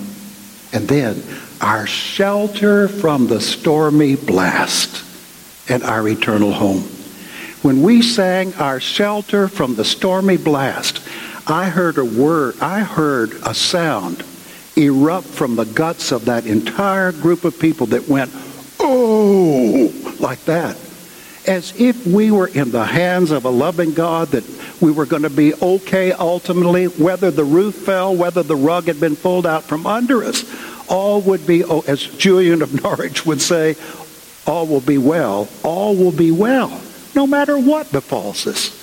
and 0.71 0.87
then 0.87 1.23
our 1.61 1.87
shelter 1.87 2.87
from 2.87 3.25
the 3.25 3.41
stormy 3.41 4.15
blast 4.15 5.03
and 5.67 5.81
our 5.81 6.07
eternal 6.07 6.53
home. 6.53 6.83
When 7.61 7.81
we 7.81 8.01
sang 8.01 8.53
our 8.53 8.79
shelter 8.79 9.49
from 9.49 9.75
the 9.75 9.83
stormy 9.83 10.37
blast, 10.37 11.01
I 11.45 11.69
heard 11.69 11.97
a 11.97 12.05
word, 12.05 12.55
I 12.61 12.79
heard 12.79 13.33
a 13.45 13.53
sound 13.53 14.23
erupt 14.77 15.27
from 15.27 15.57
the 15.57 15.65
guts 15.65 16.13
of 16.13 16.25
that 16.25 16.45
entire 16.45 17.11
group 17.11 17.43
of 17.43 17.59
people 17.59 17.87
that 17.87 18.07
went, 18.07 18.31
oh, 18.79 19.91
like 20.21 20.45
that. 20.45 20.77
As 21.47 21.73
if 21.77 22.07
we 22.07 22.31
were 22.31 22.47
in 22.47 22.71
the 22.71 22.85
hands 22.85 23.31
of 23.31 23.43
a 23.43 23.49
loving 23.49 23.93
God, 23.93 24.29
that 24.29 24.45
we 24.79 24.91
were 24.91 25.05
going 25.05 25.23
to 25.23 25.29
be 25.29 25.53
okay 25.55 26.13
ultimately, 26.13 26.85
whether 26.85 27.29
the 27.29 27.43
roof 27.43 27.75
fell, 27.75 28.15
whether 28.15 28.41
the 28.41 28.55
rug 28.55 28.85
had 28.85 29.01
been 29.01 29.17
pulled 29.17 29.45
out 29.45 29.65
from 29.65 29.85
under 29.85 30.23
us. 30.23 30.45
All 30.87 31.19
would 31.21 31.45
be, 31.45 31.65
oh, 31.65 31.81
as 31.81 32.03
Julian 32.03 32.61
of 32.61 32.73
Norwich 32.83 33.25
would 33.25 33.41
say, 33.41 33.75
all 34.47 34.65
will 34.65 34.79
be 34.79 34.97
well. 34.97 35.49
All 35.61 35.93
will 35.97 36.13
be 36.13 36.31
well 36.31 36.81
no 37.15 37.27
matter 37.27 37.57
what 37.57 37.91
befalls 37.91 38.47
us. 38.47 38.79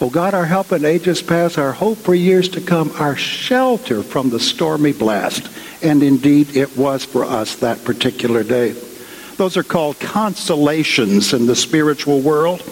O 0.00 0.06
oh, 0.06 0.10
God, 0.10 0.34
our 0.34 0.44
help 0.44 0.72
in 0.72 0.84
ages 0.84 1.22
past, 1.22 1.56
our 1.56 1.72
hope 1.72 1.98
for 1.98 2.14
years 2.14 2.48
to 2.50 2.60
come, 2.60 2.90
our 2.98 3.16
shelter 3.16 4.02
from 4.02 4.28
the 4.28 4.40
stormy 4.40 4.92
blast. 4.92 5.48
And 5.82 6.02
indeed, 6.02 6.56
it 6.56 6.76
was 6.76 7.04
for 7.04 7.24
us 7.24 7.56
that 7.56 7.84
particular 7.84 8.42
day. 8.42 8.74
Those 9.36 9.56
are 9.56 9.62
called 9.62 10.00
consolations 10.00 11.32
in 11.32 11.46
the 11.46 11.56
spiritual 11.56 12.20
world. 12.20 12.62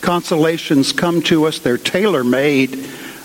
Consolations 0.00 0.92
come 0.92 1.22
to 1.22 1.46
us, 1.46 1.58
they're 1.58 1.78
tailor 1.78 2.24
made, 2.24 2.72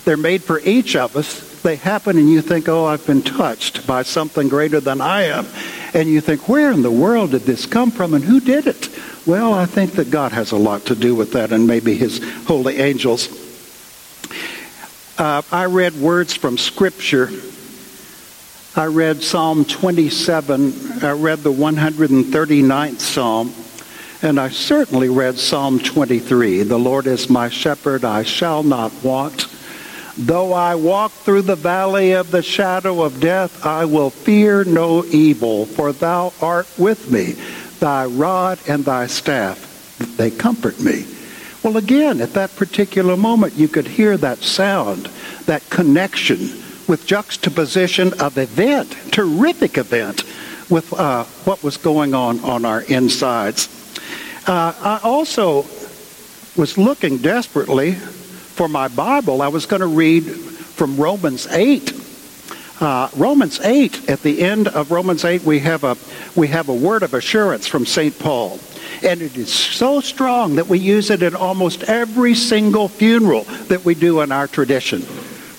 they're 0.04 0.16
made 0.16 0.42
for 0.42 0.58
each 0.60 0.96
of 0.96 1.16
us. 1.16 1.51
They 1.62 1.76
happen, 1.76 2.18
and 2.18 2.28
you 2.28 2.42
think, 2.42 2.68
oh, 2.68 2.86
I've 2.86 3.06
been 3.06 3.22
touched 3.22 3.86
by 3.86 4.02
something 4.02 4.48
greater 4.48 4.80
than 4.80 5.00
I 5.00 5.22
am. 5.22 5.46
And 5.94 6.08
you 6.08 6.20
think, 6.20 6.48
where 6.48 6.72
in 6.72 6.82
the 6.82 6.90
world 6.90 7.30
did 7.30 7.42
this 7.42 7.66
come 7.66 7.90
from, 7.90 8.14
and 8.14 8.24
who 8.24 8.40
did 8.40 8.66
it? 8.66 8.88
Well, 9.26 9.54
I 9.54 9.66
think 9.66 9.92
that 9.92 10.10
God 10.10 10.32
has 10.32 10.50
a 10.50 10.56
lot 10.56 10.86
to 10.86 10.96
do 10.96 11.14
with 11.14 11.32
that 11.32 11.52
and 11.52 11.66
maybe 11.66 11.94
his 11.94 12.20
holy 12.46 12.78
angels. 12.78 13.28
Uh, 15.16 15.42
I 15.52 15.66
read 15.66 15.94
words 15.94 16.34
from 16.34 16.58
Scripture. 16.58 17.30
I 18.74 18.86
read 18.86 19.22
Psalm 19.22 19.64
27. 19.64 21.04
I 21.04 21.12
read 21.12 21.40
the 21.40 21.52
139th 21.52 23.00
Psalm. 23.00 23.54
And 24.22 24.40
I 24.40 24.48
certainly 24.48 25.08
read 25.08 25.38
Psalm 25.38 25.78
23. 25.78 26.62
The 26.64 26.78
Lord 26.78 27.06
is 27.06 27.30
my 27.30 27.48
shepherd, 27.48 28.04
I 28.04 28.24
shall 28.24 28.62
not 28.62 28.92
want. 29.04 29.46
Though 30.16 30.52
I 30.52 30.74
walk 30.74 31.12
through 31.12 31.42
the 31.42 31.56
valley 31.56 32.12
of 32.12 32.30
the 32.30 32.42
shadow 32.42 33.02
of 33.02 33.20
death, 33.20 33.64
I 33.64 33.86
will 33.86 34.10
fear 34.10 34.62
no 34.62 35.04
evil, 35.06 35.64
for 35.64 35.92
thou 35.92 36.34
art 36.40 36.68
with 36.76 37.10
me. 37.10 37.36
Thy 37.80 38.04
rod 38.04 38.58
and 38.68 38.84
thy 38.84 39.06
staff, 39.06 39.96
they 40.16 40.30
comfort 40.30 40.78
me. 40.80 41.06
Well, 41.62 41.76
again, 41.78 42.20
at 42.20 42.34
that 42.34 42.54
particular 42.56 43.16
moment, 43.16 43.54
you 43.54 43.68
could 43.68 43.86
hear 43.86 44.16
that 44.18 44.38
sound, 44.38 45.06
that 45.46 45.68
connection 45.70 46.38
with 46.86 47.06
juxtaposition 47.06 48.12
of 48.20 48.36
event, 48.36 48.90
terrific 49.12 49.78
event, 49.78 50.24
with 50.68 50.92
uh, 50.92 51.24
what 51.44 51.62
was 51.62 51.76
going 51.76 52.14
on 52.14 52.40
on 52.40 52.64
our 52.64 52.82
insides. 52.82 53.68
Uh, 54.46 54.74
I 54.78 55.00
also 55.02 55.64
was 56.56 56.76
looking 56.76 57.18
desperately 57.18 57.96
for 58.52 58.68
my 58.68 58.88
Bible. 58.88 59.42
I 59.42 59.48
was 59.48 59.66
going 59.66 59.80
to 59.80 59.86
read 59.86 60.22
from 60.22 60.96
Romans 60.96 61.46
8. 61.46 62.00
Uh, 62.80 63.08
Romans 63.16 63.60
8, 63.60 64.08
at 64.08 64.22
the 64.22 64.42
end 64.42 64.68
of 64.68 64.90
Romans 64.90 65.24
8, 65.24 65.42
we 65.42 65.60
have 65.60 65.84
a, 65.84 65.96
we 66.34 66.48
have 66.48 66.68
a 66.68 66.74
word 66.74 67.02
of 67.02 67.14
assurance 67.14 67.66
from 67.66 67.86
St. 67.86 68.18
Paul. 68.18 68.58
And 69.02 69.22
it 69.22 69.36
is 69.36 69.52
so 69.52 70.00
strong 70.00 70.56
that 70.56 70.68
we 70.68 70.78
use 70.78 71.10
it 71.10 71.22
in 71.22 71.34
almost 71.34 71.84
every 71.84 72.34
single 72.34 72.88
funeral 72.88 73.44
that 73.68 73.84
we 73.84 73.94
do 73.94 74.20
in 74.20 74.32
our 74.32 74.46
tradition. 74.46 75.04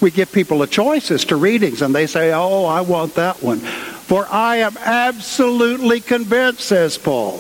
We 0.02 0.12
give 0.12 0.32
people 0.32 0.62
a 0.64 0.68
choice 0.68 1.12
as 1.12 1.26
to 1.26 1.38
readings, 1.38 1.82
and 1.82 1.96
they 1.96 2.08
say, 2.08 2.34
Oh, 2.34 2.66
I 2.66 2.82
want 2.82 3.16
that 3.16 3.42
one. 3.42 3.60
For 3.60 4.28
I 4.30 4.58
am 4.58 4.76
absolutely 4.78 6.02
convinced, 6.02 6.60
says 6.60 6.98
Paul, 6.98 7.38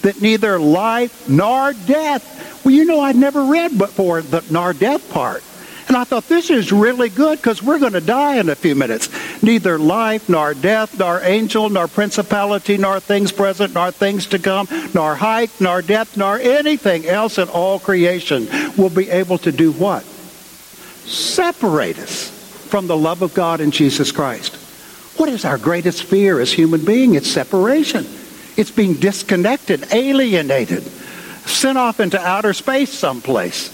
that 0.00 0.22
neither 0.22 0.58
life 0.58 1.28
nor 1.28 1.74
death. 1.74 2.35
Well, 2.66 2.74
you 2.74 2.84
know, 2.84 2.98
I'd 2.98 3.14
never 3.14 3.44
read 3.44 3.78
before 3.78 4.22
the 4.22 4.44
nor 4.50 4.72
death 4.72 5.08
part. 5.12 5.44
And 5.86 5.96
I 5.96 6.02
thought, 6.02 6.26
this 6.26 6.50
is 6.50 6.72
really 6.72 7.08
good 7.08 7.38
because 7.38 7.62
we're 7.62 7.78
going 7.78 7.92
to 7.92 8.00
die 8.00 8.38
in 8.40 8.48
a 8.48 8.56
few 8.56 8.74
minutes. 8.74 9.08
Neither 9.40 9.78
life, 9.78 10.28
nor 10.28 10.52
death, 10.52 10.98
nor 10.98 11.20
angel, 11.20 11.70
nor 11.70 11.86
principality, 11.86 12.76
nor 12.76 12.98
things 12.98 13.30
present, 13.30 13.74
nor 13.74 13.92
things 13.92 14.26
to 14.26 14.40
come, 14.40 14.66
nor 14.94 15.14
height, 15.14 15.52
nor 15.60 15.80
depth, 15.80 16.16
nor 16.16 16.40
anything 16.40 17.06
else 17.06 17.38
in 17.38 17.48
all 17.50 17.78
creation 17.78 18.48
will 18.76 18.90
be 18.90 19.10
able 19.10 19.38
to 19.38 19.52
do 19.52 19.70
what? 19.70 20.02
Separate 20.02 22.00
us 22.00 22.30
from 22.68 22.88
the 22.88 22.96
love 22.96 23.22
of 23.22 23.32
God 23.32 23.60
in 23.60 23.70
Jesus 23.70 24.10
Christ. 24.10 24.56
What 25.18 25.28
is 25.28 25.44
our 25.44 25.56
greatest 25.56 26.02
fear 26.02 26.40
as 26.40 26.52
human 26.52 26.84
beings? 26.84 27.14
It's 27.14 27.30
separation. 27.30 28.04
It's 28.56 28.72
being 28.72 28.94
disconnected, 28.94 29.92
alienated, 29.92 30.82
sent 31.46 31.78
off 31.78 32.00
into 32.00 32.20
outer 32.20 32.52
space 32.52 32.92
someplace. 32.92 33.72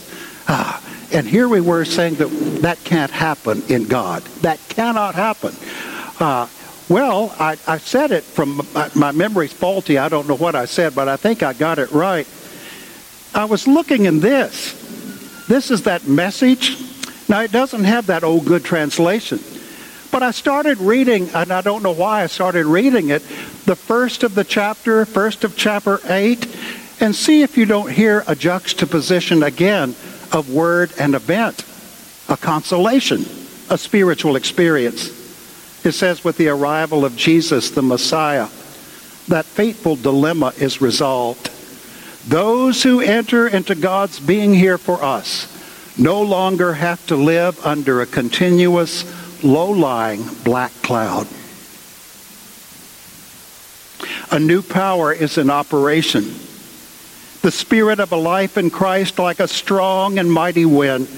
Ah, 0.48 0.82
and 1.12 1.26
here 1.26 1.48
we 1.48 1.60
were 1.60 1.84
saying 1.84 2.14
that 2.14 2.26
that 2.62 2.82
can't 2.84 3.10
happen 3.10 3.62
in 3.68 3.84
God. 3.84 4.22
That 4.42 4.58
cannot 4.68 5.14
happen. 5.14 5.54
Uh, 6.18 6.48
well, 6.88 7.34
I, 7.38 7.56
I, 7.66 7.78
said 7.78 8.10
it 8.10 8.22
from 8.22 8.66
my, 8.74 8.90
my 8.94 9.12
memory's 9.12 9.52
faulty. 9.52 9.98
I 9.98 10.08
don't 10.08 10.28
know 10.28 10.36
what 10.36 10.54
I 10.54 10.64
said, 10.64 10.94
but 10.94 11.08
I 11.08 11.16
think 11.16 11.42
I 11.42 11.52
got 11.52 11.78
it 11.78 11.90
right. 11.90 12.26
I 13.34 13.44
was 13.46 13.66
looking 13.66 14.04
in 14.04 14.20
this. 14.20 14.78
This 15.48 15.70
is 15.70 15.82
that 15.82 16.06
message. 16.06 16.76
Now, 17.28 17.40
it 17.40 17.52
doesn't 17.52 17.84
have 17.84 18.06
that 18.06 18.24
old 18.24 18.44
good 18.44 18.64
translation. 18.64 19.40
But 20.10 20.22
I 20.22 20.30
started 20.32 20.78
reading, 20.78 21.30
and 21.30 21.50
I 21.50 21.62
don't 21.62 21.82
know 21.82 21.92
why 21.92 22.22
I 22.22 22.26
started 22.26 22.66
reading 22.66 23.08
it, 23.08 23.22
the 23.64 23.76
first 23.76 24.22
of 24.22 24.34
the 24.34 24.44
chapter, 24.44 25.06
first 25.06 25.44
of 25.44 25.56
chapter 25.56 25.98
8, 26.04 26.46
and 27.02 27.16
see 27.16 27.42
if 27.42 27.58
you 27.58 27.66
don't 27.66 27.90
hear 27.90 28.22
a 28.28 28.36
juxtaposition 28.36 29.42
again 29.42 29.90
of 30.30 30.48
word 30.48 30.92
and 31.00 31.16
event, 31.16 31.64
a 32.28 32.36
consolation, 32.36 33.26
a 33.68 33.76
spiritual 33.76 34.36
experience. 34.36 35.08
It 35.84 35.92
says, 35.92 36.22
with 36.22 36.36
the 36.36 36.48
arrival 36.48 37.04
of 37.04 37.16
Jesus, 37.16 37.70
the 37.70 37.82
Messiah, 37.82 38.46
that 39.26 39.44
fateful 39.44 39.96
dilemma 39.96 40.52
is 40.58 40.80
resolved. 40.80 41.50
Those 42.28 42.84
who 42.84 43.00
enter 43.00 43.48
into 43.48 43.74
God's 43.74 44.20
being 44.20 44.54
here 44.54 44.78
for 44.78 45.02
us 45.02 45.48
no 45.98 46.22
longer 46.22 46.72
have 46.72 47.04
to 47.08 47.16
live 47.16 47.66
under 47.66 48.00
a 48.00 48.06
continuous, 48.06 49.42
low 49.42 49.72
lying 49.72 50.22
black 50.44 50.70
cloud. 50.82 51.26
A 54.30 54.38
new 54.38 54.62
power 54.62 55.12
is 55.12 55.36
in 55.36 55.50
operation 55.50 56.32
the 57.42 57.50
spirit 57.50 58.00
of 58.00 58.12
a 58.12 58.16
life 58.16 58.56
in 58.56 58.70
Christ, 58.70 59.18
like 59.18 59.40
a 59.40 59.48
strong 59.48 60.18
and 60.18 60.32
mighty 60.32 60.64
wind, 60.64 61.08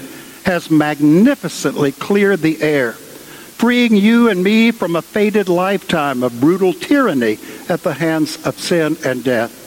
has 0.43 0.69
magnificently 0.69 1.91
cleared 1.91 2.41
the 2.41 2.61
air, 2.61 2.93
freeing 2.93 3.95
you 3.95 4.29
and 4.29 4.43
me 4.43 4.71
from 4.71 4.95
a 4.95 5.01
fated 5.01 5.49
lifetime 5.49 6.23
of 6.23 6.39
brutal 6.39 6.73
tyranny 6.73 7.37
at 7.69 7.83
the 7.83 7.93
hands 7.93 8.45
of 8.45 8.59
sin 8.59 8.97
and 9.05 9.23
death. 9.23 9.61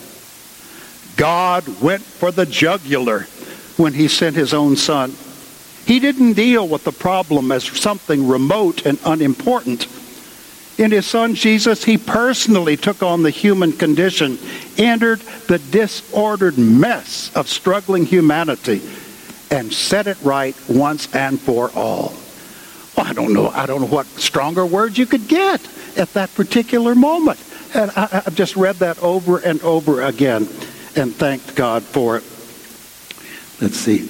God 1.17 1.81
went 1.81 2.03
for 2.03 2.31
the 2.31 2.47
jugular 2.47 3.27
when 3.77 3.95
he 3.95 4.09
sent 4.09 4.37
his 4.37 4.53
own 4.53 4.77
son. 4.77 5.15
He 5.85 6.01
didn't 6.01 6.35
deal 6.35 6.69
with 6.69 6.85
the 6.85 6.93
problem 6.93 7.51
as 7.51 7.65
something 7.65 8.29
remote 8.29 8.85
and 8.85 8.99
unimportant. 9.05 9.87
In 10.79 10.93
his 10.93 11.07
son 11.07 11.35
Jesus, 11.35 11.83
he 11.83 11.99
personally 11.99 12.77
took 12.77 13.03
on 13.03 13.25
the 13.25 13.31
human 13.31 13.73
condition, 13.73 14.39
entered 14.77 15.19
the 15.49 15.59
disordered 15.59 16.57
mess 16.57 17.35
of 17.35 17.49
struggling 17.49 18.07
humanity, 18.07 18.81
and 19.51 19.73
set 19.73 20.07
it 20.07 20.19
right 20.23 20.55
once 20.69 21.13
and 21.13 21.41
for 21.41 21.73
all. 21.75 22.15
Well, 22.97 23.07
I 23.07 23.13
don't 23.13 23.33
know. 23.33 23.49
I 23.49 23.67
don't 23.67 23.81
know 23.81 23.87
what 23.89 24.07
stronger 24.07 24.65
words 24.65 24.97
you 24.99 25.07
could 25.07 25.27
get 25.27 25.61
at 25.99 26.13
that 26.15 26.33
particular 26.35 26.95
moment. 26.95 27.43
And 27.75 27.91
I, 27.91 28.07
have 28.07 28.35
just 28.37 28.55
read 28.57 28.77
that 28.77 29.03
over 29.03 29.39
and 29.39 29.61
over 29.63 30.03
again 30.03 30.49
and 30.95 31.15
thanked 31.15 31.57
God 31.57 31.83
for 31.83 32.17
it. 32.19 32.25
Let's 33.61 33.77
see. 33.77 34.09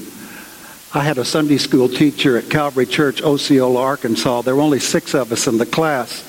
I 0.94 1.02
had 1.02 1.18
a 1.18 1.24
Sunday 1.24 1.58
school 1.58 1.88
teacher 1.88 2.36
at 2.36 2.50
Calvary 2.50 2.86
Church, 2.86 3.22
Osceola, 3.22 3.80
Arkansas. 3.80 4.42
There 4.42 4.54
were 4.54 4.62
only 4.62 4.80
six 4.80 5.14
of 5.14 5.32
us 5.32 5.46
in 5.46 5.58
the 5.58 5.66
class. 5.66 6.27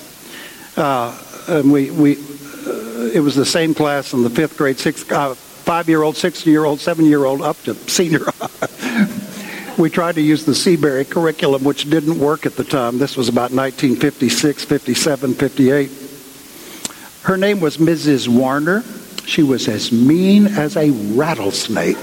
Uh, 0.80 1.14
and 1.46 1.70
we, 1.70 1.90
we 1.90 2.16
uh, 2.16 3.10
it 3.12 3.20
was 3.20 3.34
the 3.34 3.44
same 3.44 3.74
class 3.74 4.14
in 4.14 4.22
the 4.22 4.30
fifth 4.30 4.56
grade, 4.56 4.78
six, 4.78 5.10
uh, 5.12 5.34
five-year-old, 5.34 6.16
six-year-old, 6.16 6.80
seven-year-old, 6.80 7.42
up 7.42 7.62
to 7.64 7.74
senior. 7.74 8.24
we 9.78 9.90
tried 9.90 10.14
to 10.14 10.22
use 10.22 10.46
the 10.46 10.54
Seabury 10.54 11.04
curriculum, 11.04 11.64
which 11.64 11.90
didn't 11.90 12.18
work 12.18 12.46
at 12.46 12.56
the 12.56 12.64
time. 12.64 12.96
This 12.96 13.14
was 13.14 13.28
about 13.28 13.52
1956, 13.52 14.64
57, 14.64 15.34
58. 15.34 15.90
Her 17.24 17.36
name 17.36 17.60
was 17.60 17.76
Mrs. 17.76 18.26
Warner. 18.28 18.82
She 19.26 19.42
was 19.42 19.68
as 19.68 19.92
mean 19.92 20.46
as 20.46 20.78
a 20.78 20.90
rattlesnake. 20.90 22.02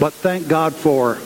but 0.00 0.14
thank 0.14 0.48
God 0.48 0.74
for 0.74 1.18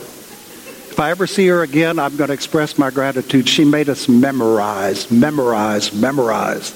if 0.97 1.01
I 1.01 1.11
ever 1.11 1.27
see 1.27 1.47
her 1.49 1.63
again, 1.63 1.99
I'm 1.99 2.17
going 2.17 2.29
to 2.29 2.33
express 2.33 2.79
my 2.79 2.91
gratitude. 2.91 3.51
She 3.51 3.67
made 3.67 3.91
us 3.91 4.09
memorize, 4.09 5.11
memorize, 5.11 5.93
memorize. 5.93 6.73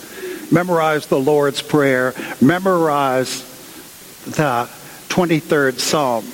Memorize 0.52 1.06
the 1.06 1.18
Lord's 1.18 1.62
Prayer. 1.62 2.12
Memorize 2.38 3.40
the 4.26 4.68
23rd 5.08 5.78
Psalm. 5.78 6.26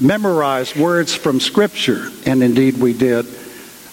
Memorize 0.00 0.74
words 0.74 1.14
from 1.14 1.38
Scripture. 1.38 2.10
And 2.26 2.42
indeed 2.42 2.78
we 2.78 2.94
did. 2.94 3.26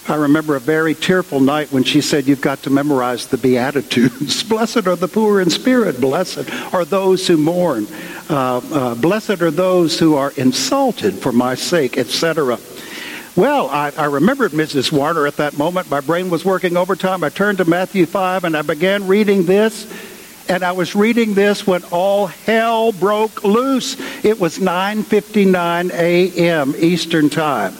I 0.08 0.16
remember 0.16 0.56
a 0.56 0.60
very 0.60 0.96
tearful 0.96 1.38
night 1.38 1.70
when 1.70 1.84
she 1.84 2.00
said, 2.00 2.26
You've 2.26 2.40
got 2.40 2.64
to 2.64 2.70
memorize 2.70 3.28
the 3.28 3.38
Beatitudes. 3.38 4.42
blessed 4.48 4.88
are 4.88 4.96
the 4.96 5.06
poor 5.06 5.40
in 5.40 5.50
spirit. 5.50 6.00
Blessed 6.00 6.50
are 6.74 6.84
those 6.84 7.28
who 7.28 7.36
mourn. 7.36 7.86
Uh, 8.28 8.56
uh, 8.72 8.94
blessed 8.96 9.42
are 9.42 9.52
those 9.52 9.96
who 9.96 10.16
are 10.16 10.32
insulted 10.36 11.14
for 11.14 11.30
my 11.30 11.54
sake, 11.54 11.98
etc. 11.98 12.58
Well, 13.36 13.68
I, 13.68 13.92
I, 13.98 14.06
remembered 14.06 14.52
Mrs. 14.52 14.90
Warner 14.90 15.26
at 15.26 15.36
that 15.36 15.58
moment. 15.58 15.90
My 15.90 16.00
brain 16.00 16.30
was 16.30 16.42
working 16.42 16.74
overtime. 16.74 17.22
I 17.22 17.28
turned 17.28 17.58
to 17.58 17.66
Matthew 17.66 18.06
5 18.06 18.44
and 18.44 18.56
I 18.56 18.62
began 18.62 19.06
reading 19.06 19.44
this. 19.44 19.86
And 20.48 20.62
I 20.62 20.72
was 20.72 20.94
reading 20.94 21.34
this 21.34 21.66
when 21.66 21.84
all 21.84 22.28
hell 22.28 22.92
broke 22.92 23.44
loose. 23.44 23.96
It 24.24 24.40
was 24.40 24.58
9:59 24.58 25.90
a.m. 25.92 26.74
Eastern 26.78 27.28
Time. 27.28 27.74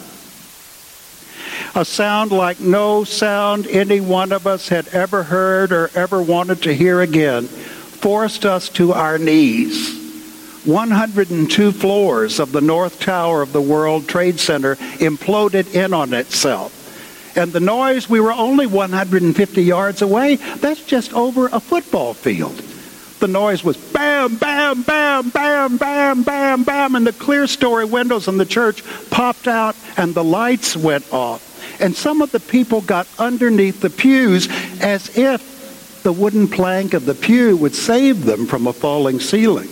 A 1.74 1.84
sound 1.84 2.32
like 2.32 2.60
no 2.60 3.04
sound 3.04 3.66
any 3.68 4.00
one 4.00 4.32
of 4.32 4.46
us 4.46 4.68
had 4.68 4.88
ever 4.88 5.22
heard 5.22 5.72
or 5.72 5.90
ever 5.94 6.20
wanted 6.20 6.62
to 6.64 6.74
hear 6.74 7.00
again 7.00 7.46
forced 7.46 8.44
us 8.44 8.68
to 8.70 8.92
our 8.92 9.16
knees. 9.16 9.95
102 10.66 11.72
floors 11.72 12.40
of 12.40 12.52
the 12.52 12.60
North 12.60 13.00
Tower 13.00 13.42
of 13.42 13.52
the 13.52 13.60
World 13.60 14.08
Trade 14.08 14.40
Center 14.40 14.76
imploded 14.76 15.74
in 15.74 15.94
on 15.94 16.12
itself. 16.12 16.72
And 17.36 17.52
the 17.52 17.60
noise, 17.60 18.08
we 18.08 18.18
were 18.18 18.32
only 18.32 18.66
150 18.66 19.62
yards 19.62 20.02
away. 20.02 20.36
That's 20.36 20.84
just 20.84 21.12
over 21.12 21.48
a 21.48 21.60
football 21.60 22.14
field. 22.14 22.56
The 23.20 23.28
noise 23.28 23.62
was 23.62 23.76
bam, 23.76 24.36
bam, 24.36 24.82
bam, 24.82 25.30
bam, 25.30 25.76
bam, 25.76 26.22
bam, 26.22 26.64
bam, 26.64 26.94
and 26.94 27.06
the 27.06 27.12
clerestory 27.12 27.88
windows 27.88 28.26
in 28.26 28.36
the 28.36 28.44
church 28.44 28.82
popped 29.10 29.48
out 29.48 29.76
and 29.96 30.14
the 30.14 30.24
lights 30.24 30.76
went 30.76 31.12
off. 31.12 31.42
And 31.80 31.94
some 31.94 32.22
of 32.22 32.32
the 32.32 32.40
people 32.40 32.80
got 32.80 33.06
underneath 33.18 33.80
the 33.80 33.90
pews 33.90 34.48
as 34.80 35.16
if 35.16 36.02
the 36.02 36.12
wooden 36.12 36.48
plank 36.48 36.94
of 36.94 37.04
the 37.04 37.14
pew 37.14 37.56
would 37.56 37.74
save 37.74 38.24
them 38.24 38.46
from 38.46 38.66
a 38.66 38.72
falling 38.72 39.20
ceiling. 39.20 39.68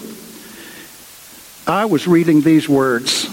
I 1.66 1.86
was 1.86 2.06
reading 2.06 2.42
these 2.42 2.68
words. 2.68 3.28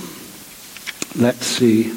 Let's 1.15 1.45
see. 1.45 1.93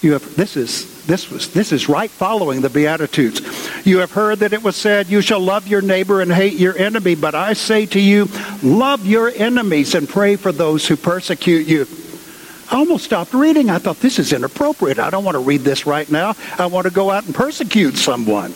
You 0.00 0.12
have, 0.12 0.36
this 0.36 0.56
is 0.56 1.04
this 1.06 1.30
was 1.30 1.52
this 1.52 1.72
is 1.72 1.88
right 1.88 2.10
following 2.10 2.60
the 2.60 2.70
beatitudes. 2.70 3.40
You 3.86 3.98
have 3.98 4.12
heard 4.12 4.40
that 4.40 4.52
it 4.52 4.62
was 4.62 4.76
said, 4.76 5.08
"You 5.08 5.20
shall 5.20 5.40
love 5.40 5.66
your 5.66 5.82
neighbor 5.82 6.20
and 6.20 6.32
hate 6.32 6.54
your 6.54 6.76
enemy." 6.76 7.14
But 7.14 7.34
I 7.34 7.52
say 7.52 7.86
to 7.86 8.00
you, 8.00 8.28
love 8.62 9.06
your 9.06 9.30
enemies 9.30 9.94
and 9.94 10.08
pray 10.08 10.36
for 10.36 10.52
those 10.52 10.86
who 10.86 10.96
persecute 10.96 11.66
you. 11.66 11.86
I 12.70 12.76
almost 12.76 13.04
stopped 13.04 13.34
reading. 13.34 13.70
I 13.70 13.78
thought 13.78 14.00
this 14.00 14.18
is 14.18 14.32
inappropriate. 14.32 14.98
I 14.98 15.10
don't 15.10 15.24
want 15.24 15.36
to 15.36 15.40
read 15.40 15.62
this 15.62 15.86
right 15.86 16.10
now. 16.10 16.34
I 16.58 16.66
want 16.66 16.86
to 16.86 16.92
go 16.92 17.10
out 17.10 17.24
and 17.24 17.34
persecute 17.34 17.96
someone. 17.96 18.54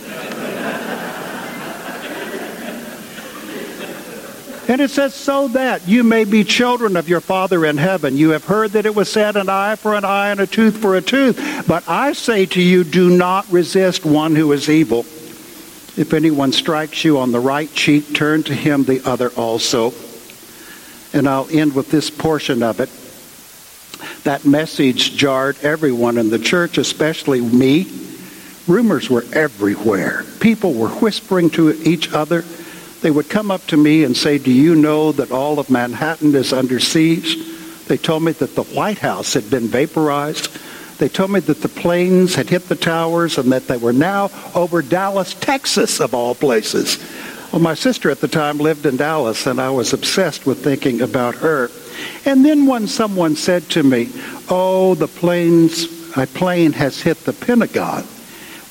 And 4.70 4.80
it 4.80 4.90
says, 4.90 5.16
so 5.16 5.48
that 5.48 5.88
you 5.88 6.04
may 6.04 6.22
be 6.22 6.44
children 6.44 6.96
of 6.96 7.08
your 7.08 7.20
Father 7.20 7.66
in 7.66 7.76
heaven. 7.76 8.16
You 8.16 8.30
have 8.30 8.44
heard 8.44 8.70
that 8.70 8.86
it 8.86 8.94
was 8.94 9.10
said, 9.10 9.34
an 9.34 9.48
eye 9.48 9.74
for 9.74 9.96
an 9.96 10.04
eye 10.04 10.28
and 10.28 10.38
a 10.38 10.46
tooth 10.46 10.76
for 10.76 10.94
a 10.94 11.02
tooth. 11.02 11.64
But 11.66 11.88
I 11.88 12.12
say 12.12 12.46
to 12.46 12.62
you, 12.62 12.84
do 12.84 13.10
not 13.10 13.50
resist 13.50 14.04
one 14.04 14.36
who 14.36 14.52
is 14.52 14.70
evil. 14.70 15.00
If 15.00 16.12
anyone 16.14 16.52
strikes 16.52 17.04
you 17.04 17.18
on 17.18 17.32
the 17.32 17.40
right 17.40 17.68
cheek, 17.74 18.14
turn 18.14 18.44
to 18.44 18.54
him 18.54 18.84
the 18.84 19.04
other 19.04 19.30
also. 19.30 19.92
And 21.12 21.28
I'll 21.28 21.48
end 21.50 21.74
with 21.74 21.90
this 21.90 22.08
portion 22.08 22.62
of 22.62 22.78
it. 22.78 22.90
That 24.22 24.44
message 24.44 25.16
jarred 25.16 25.56
everyone 25.64 26.16
in 26.16 26.30
the 26.30 26.38
church, 26.38 26.78
especially 26.78 27.40
me. 27.40 27.90
Rumors 28.68 29.10
were 29.10 29.24
everywhere. 29.32 30.24
People 30.38 30.74
were 30.74 30.90
whispering 30.90 31.50
to 31.50 31.72
each 31.72 32.12
other 32.12 32.44
they 33.00 33.10
would 33.10 33.28
come 33.28 33.50
up 33.50 33.66
to 33.68 33.76
me 33.76 34.04
and 34.04 34.16
say, 34.16 34.38
Do 34.38 34.52
you 34.52 34.74
know 34.74 35.12
that 35.12 35.32
all 35.32 35.58
of 35.58 35.70
Manhattan 35.70 36.34
is 36.34 36.52
under 36.52 36.78
siege? 36.78 37.36
They 37.86 37.96
told 37.96 38.22
me 38.22 38.32
that 38.32 38.54
the 38.54 38.62
White 38.62 38.98
House 38.98 39.34
had 39.34 39.50
been 39.50 39.68
vaporized. 39.68 40.48
They 40.98 41.08
told 41.08 41.30
me 41.30 41.40
that 41.40 41.62
the 41.62 41.68
planes 41.68 42.34
had 42.34 42.50
hit 42.50 42.68
the 42.68 42.76
towers 42.76 43.38
and 43.38 43.50
that 43.52 43.66
they 43.66 43.78
were 43.78 43.92
now 43.92 44.30
over 44.54 44.82
Dallas, 44.82 45.34
Texas, 45.34 45.98
of 45.98 46.14
all 46.14 46.34
places. 46.34 46.98
Well, 47.50 47.62
my 47.62 47.74
sister 47.74 48.10
at 48.10 48.20
the 48.20 48.28
time 48.28 48.58
lived 48.58 48.86
in 48.86 48.96
Dallas, 48.96 49.46
and 49.46 49.60
I 49.60 49.70
was 49.70 49.92
obsessed 49.92 50.46
with 50.46 50.62
thinking 50.62 51.00
about 51.00 51.34
her. 51.36 51.70
And 52.24 52.44
then 52.44 52.66
when 52.66 52.86
someone 52.86 53.34
said 53.34 53.68
to 53.70 53.82
me, 53.82 54.10
Oh, 54.48 54.94
the 54.94 55.08
planes, 55.08 55.84
a 56.16 56.26
plane 56.26 56.72
has 56.74 57.00
hit 57.00 57.24
the 57.24 57.32
Pentagon. 57.32 58.04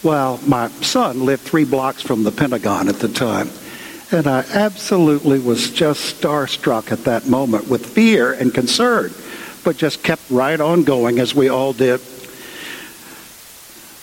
Well, 0.01 0.39
my 0.47 0.69
son 0.69 1.25
lived 1.25 1.41
three 1.41 1.65
blocks 1.65 2.01
from 2.01 2.23
the 2.23 2.31
Pentagon 2.31 2.87
at 2.87 2.99
the 2.99 3.09
time. 3.09 3.49
And 4.11 4.25
I 4.25 4.43
absolutely 4.53 5.37
was 5.37 5.69
just 5.69 6.19
starstruck 6.19 6.91
at 6.91 7.03
that 7.03 7.27
moment 7.27 7.67
with 7.67 7.85
fear 7.85 8.33
and 8.33 8.51
concern, 8.51 9.13
but 9.63 9.77
just 9.77 10.01
kept 10.01 10.23
right 10.31 10.59
on 10.59 10.83
going 10.83 11.19
as 11.19 11.35
we 11.35 11.47
all 11.47 11.73
did. 11.73 12.01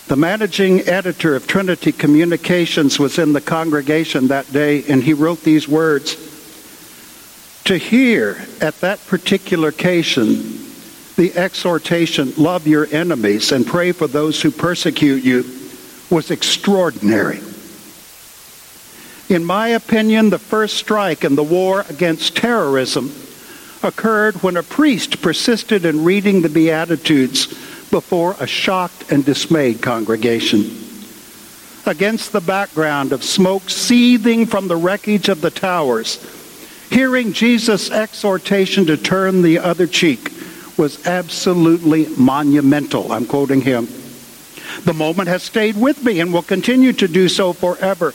The 0.07 0.15
managing 0.15 0.89
editor 0.89 1.35
of 1.35 1.49
Trinity 1.49 1.91
Communications 1.91 3.01
was 3.01 3.19
in 3.19 3.33
the 3.33 3.41
congregation 3.41 4.29
that 4.29 4.53
day, 4.53 4.85
and 4.89 5.03
he 5.03 5.13
wrote 5.13 5.43
these 5.43 5.67
words 5.67 6.15
To 7.65 7.77
hear 7.77 8.47
at 8.61 8.81
that 8.83 9.05
particular 9.09 9.71
occasion 9.71 10.37
the 11.17 11.33
exhortation, 11.35 12.33
Love 12.37 12.69
your 12.69 12.87
enemies 12.93 13.51
and 13.51 13.67
pray 13.67 13.91
for 13.91 14.07
those 14.07 14.41
who 14.41 14.53
persecute 14.53 15.25
you, 15.25 15.45
was 16.11 16.31
extraordinary. 16.31 17.41
In 19.29 19.45
my 19.45 19.69
opinion, 19.69 20.31
the 20.31 20.39
first 20.39 20.77
strike 20.77 21.25
in 21.25 21.35
the 21.35 21.43
war 21.43 21.85
against 21.89 22.37
terrorism 22.37 23.13
occurred 23.83 24.43
when 24.43 24.57
a 24.57 24.63
priest 24.63 25.21
persisted 25.21 25.85
in 25.85 26.05
reading 26.05 26.43
the 26.43 26.49
Beatitudes 26.49 27.47
before 27.91 28.37
a 28.39 28.47
shocked 28.47 29.11
and 29.11 29.25
dismayed 29.25 29.83
congregation. 29.83 30.71
Against 31.87 32.33
the 32.33 32.41
background 32.41 33.13
of 33.13 33.25
smoke 33.25 33.69
seething 33.69 34.47
from 34.47 34.69
the 34.69 34.77
wreckage 34.77 35.29
of 35.29 35.41
the 35.41 35.51
towers, 35.51 36.21
hearing 36.91 37.33
Jesus' 37.33 37.91
exhortation 37.91 38.87
to 38.87 38.97
turn 38.97 39.43
the 39.43 39.59
other 39.59 39.89
cheek 39.89 40.31
was 40.77 41.05
absolutely 41.07 42.07
monumental. 42.17 43.11
I'm 43.13 43.27
quoting 43.27 43.61
him. 43.61 43.89
The 44.85 44.95
moment 44.95 45.29
has 45.29 45.43
stayed 45.43 45.77
with 45.77 46.05
me 46.05 46.21
and 46.21 46.33
will 46.33 46.43
continue 46.43 46.93
to 46.93 47.09
do 47.09 47.29
so 47.29 47.53
forever. 47.53 48.15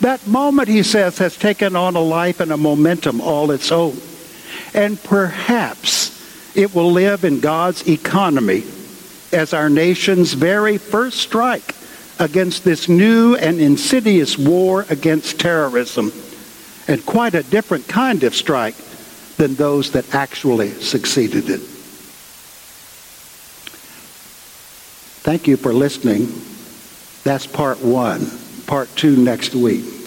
That 0.00 0.26
moment, 0.26 0.68
he 0.68 0.82
says, 0.82 1.18
has 1.18 1.36
taken 1.36 1.76
on 1.76 1.96
a 1.96 2.00
life 2.00 2.40
and 2.40 2.52
a 2.52 2.56
momentum 2.56 3.20
all 3.20 3.50
its 3.50 3.70
own. 3.72 3.96
And 4.74 5.02
perhaps 5.02 6.56
it 6.56 6.74
will 6.74 6.92
live 6.92 7.24
in 7.24 7.40
God's 7.40 7.88
economy 7.88 8.64
as 9.32 9.54
our 9.54 9.70
nation's 9.70 10.32
very 10.32 10.78
first 10.78 11.18
strike 11.18 11.74
against 12.18 12.64
this 12.64 12.88
new 12.88 13.36
and 13.36 13.60
insidious 13.60 14.36
war 14.36 14.84
against 14.90 15.40
terrorism, 15.40 16.12
and 16.86 17.04
quite 17.06 17.34
a 17.34 17.42
different 17.44 17.88
kind 17.88 18.24
of 18.24 18.34
strike 18.34 18.74
than 19.36 19.54
those 19.54 19.92
that 19.92 20.14
actually 20.14 20.70
succeeded 20.70 21.48
it. 21.48 21.60
Thank 25.22 25.46
you 25.46 25.56
for 25.56 25.72
listening. 25.72 26.28
That's 27.24 27.46
part 27.46 27.80
one 27.82 28.30
part 28.70 28.88
two 28.94 29.16
next 29.16 29.52
week. 29.52 29.99